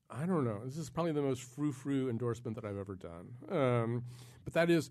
[0.10, 0.62] I don't know.
[0.64, 3.28] This is probably the most frou-frou endorsement that I've ever done.
[3.50, 4.04] Um,
[4.46, 4.90] but that is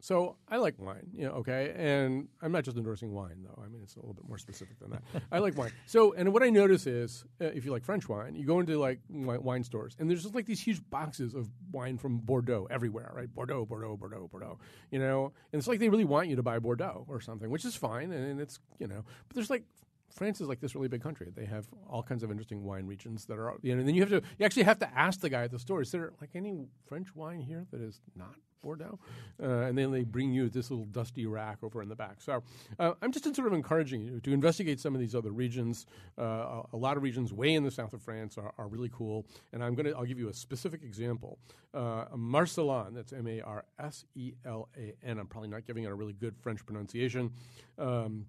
[0.00, 1.72] so I like wine, you know, okay?
[1.76, 3.62] And I'm not just endorsing wine though.
[3.62, 5.02] I mean, it's a little bit more specific than that.
[5.32, 5.72] I like wine.
[5.86, 8.78] So, and what I notice is uh, if you like French wine, you go into
[8.78, 13.10] like wine stores and there's just like these huge boxes of wine from Bordeaux everywhere,
[13.14, 13.32] right?
[13.34, 14.58] Bordeaux, Bordeaux, Bordeaux, Bordeaux.
[14.90, 17.64] You know, and it's like they really want you to buy Bordeaux or something, which
[17.64, 19.64] is fine and, and it's, you know, but there's like
[20.10, 21.32] France is like this really big country.
[21.34, 24.02] They have all kinds of interesting wine regions that are, you know, and then you
[24.02, 26.30] have to, you actually have to ask the guy at the store, is there like
[26.34, 28.98] any French wine here that is not Bordeaux?
[29.42, 32.20] Uh, and then they bring you this little dusty rack over in the back.
[32.20, 32.42] So
[32.78, 35.86] uh, I'm just sort of encouraging you to investigate some of these other regions.
[36.18, 39.26] Uh, a, lot of regions way in the south of France are, are really cool.
[39.52, 41.38] And I'm to, I'll give you a specific example.
[41.74, 45.18] Uh, Marselan, that's M A R S E L A N.
[45.18, 47.32] I'm probably not giving it a really good French pronunciation.
[47.78, 48.26] Um,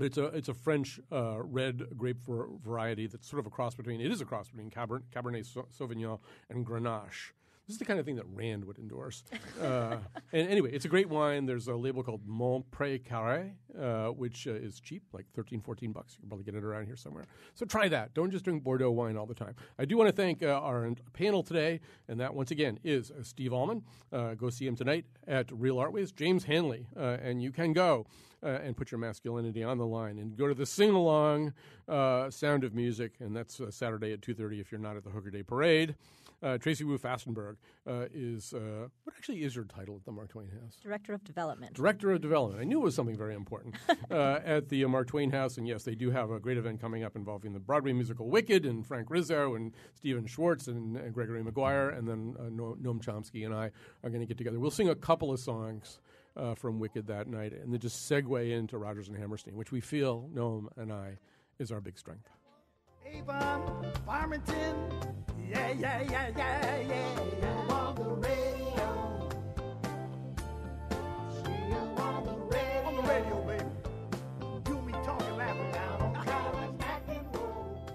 [0.00, 3.74] but it's a it's a French uh, red grape variety that's sort of a cross
[3.74, 5.46] between it is a cross between Cabernet, Cabernet
[5.78, 6.18] Sauvignon
[6.48, 7.32] and Grenache.
[7.70, 9.22] This is the kind of thing that Rand would endorse.
[9.62, 9.98] Uh,
[10.32, 11.46] and anyway, it's a great wine.
[11.46, 16.14] There's a label called Montpré Carré, uh, which uh, is cheap, like 13, 14 bucks.
[16.14, 17.26] You can probably get it around here somewhere.
[17.54, 18.12] So try that.
[18.12, 19.54] Don't just drink Bordeaux wine all the time.
[19.78, 23.22] I do want to thank uh, our panel today, and that once again is uh,
[23.22, 23.84] Steve Almond.
[24.12, 26.10] Uh, go see him tonight at Real Art Ways.
[26.10, 28.04] James Hanley, and you can go
[28.42, 31.52] and put your masculinity on the line and go to the sing along
[31.86, 35.30] Sound of Music, and that's Saturday at two thirty if you're not at the Hooker
[35.30, 35.94] Day Parade.
[36.42, 40.30] Uh, Tracy Wu Fastenberg uh, is uh, what actually is your title at the Mark
[40.30, 40.76] Twain House?
[40.82, 41.74] Director of Development.
[41.74, 42.60] Director of Development.
[42.60, 43.76] I knew it was something very important
[44.10, 45.58] uh, at the uh, Mark Twain House.
[45.58, 48.64] And yes, they do have a great event coming up involving the Broadway musical Wicked
[48.64, 51.90] and Frank Rizzo and Stephen Schwartz and, and Gregory Maguire.
[51.90, 53.70] And then uh, Noam Chomsky and I
[54.02, 54.58] are going to get together.
[54.58, 55.98] We'll sing a couple of songs
[56.36, 59.80] uh, from Wicked that night and then just segue into Rodgers and Hammerstein, which we
[59.80, 61.18] feel, Noam and I,
[61.58, 62.28] is our big strength.
[63.06, 64.76] Avon, Farmington,
[65.50, 67.14] yeah, yeah, yeah, yeah, yeah.
[67.40, 69.30] You on the radio.
[71.42, 72.86] See on the radio.
[72.86, 73.64] On the radio, baby.
[74.68, 77.92] You and me talking, laughing down on Collins Acting Road.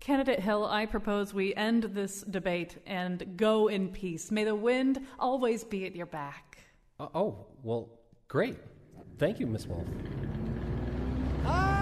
[0.00, 4.32] Candidate Hill, I propose we end this debate and go in peace.
[4.32, 6.58] May the wind always be at your back.
[6.98, 7.90] Uh, oh, well,
[8.26, 8.56] great.
[9.18, 9.86] Thank you, Miss Wolf.
[11.44, 11.75] Ah!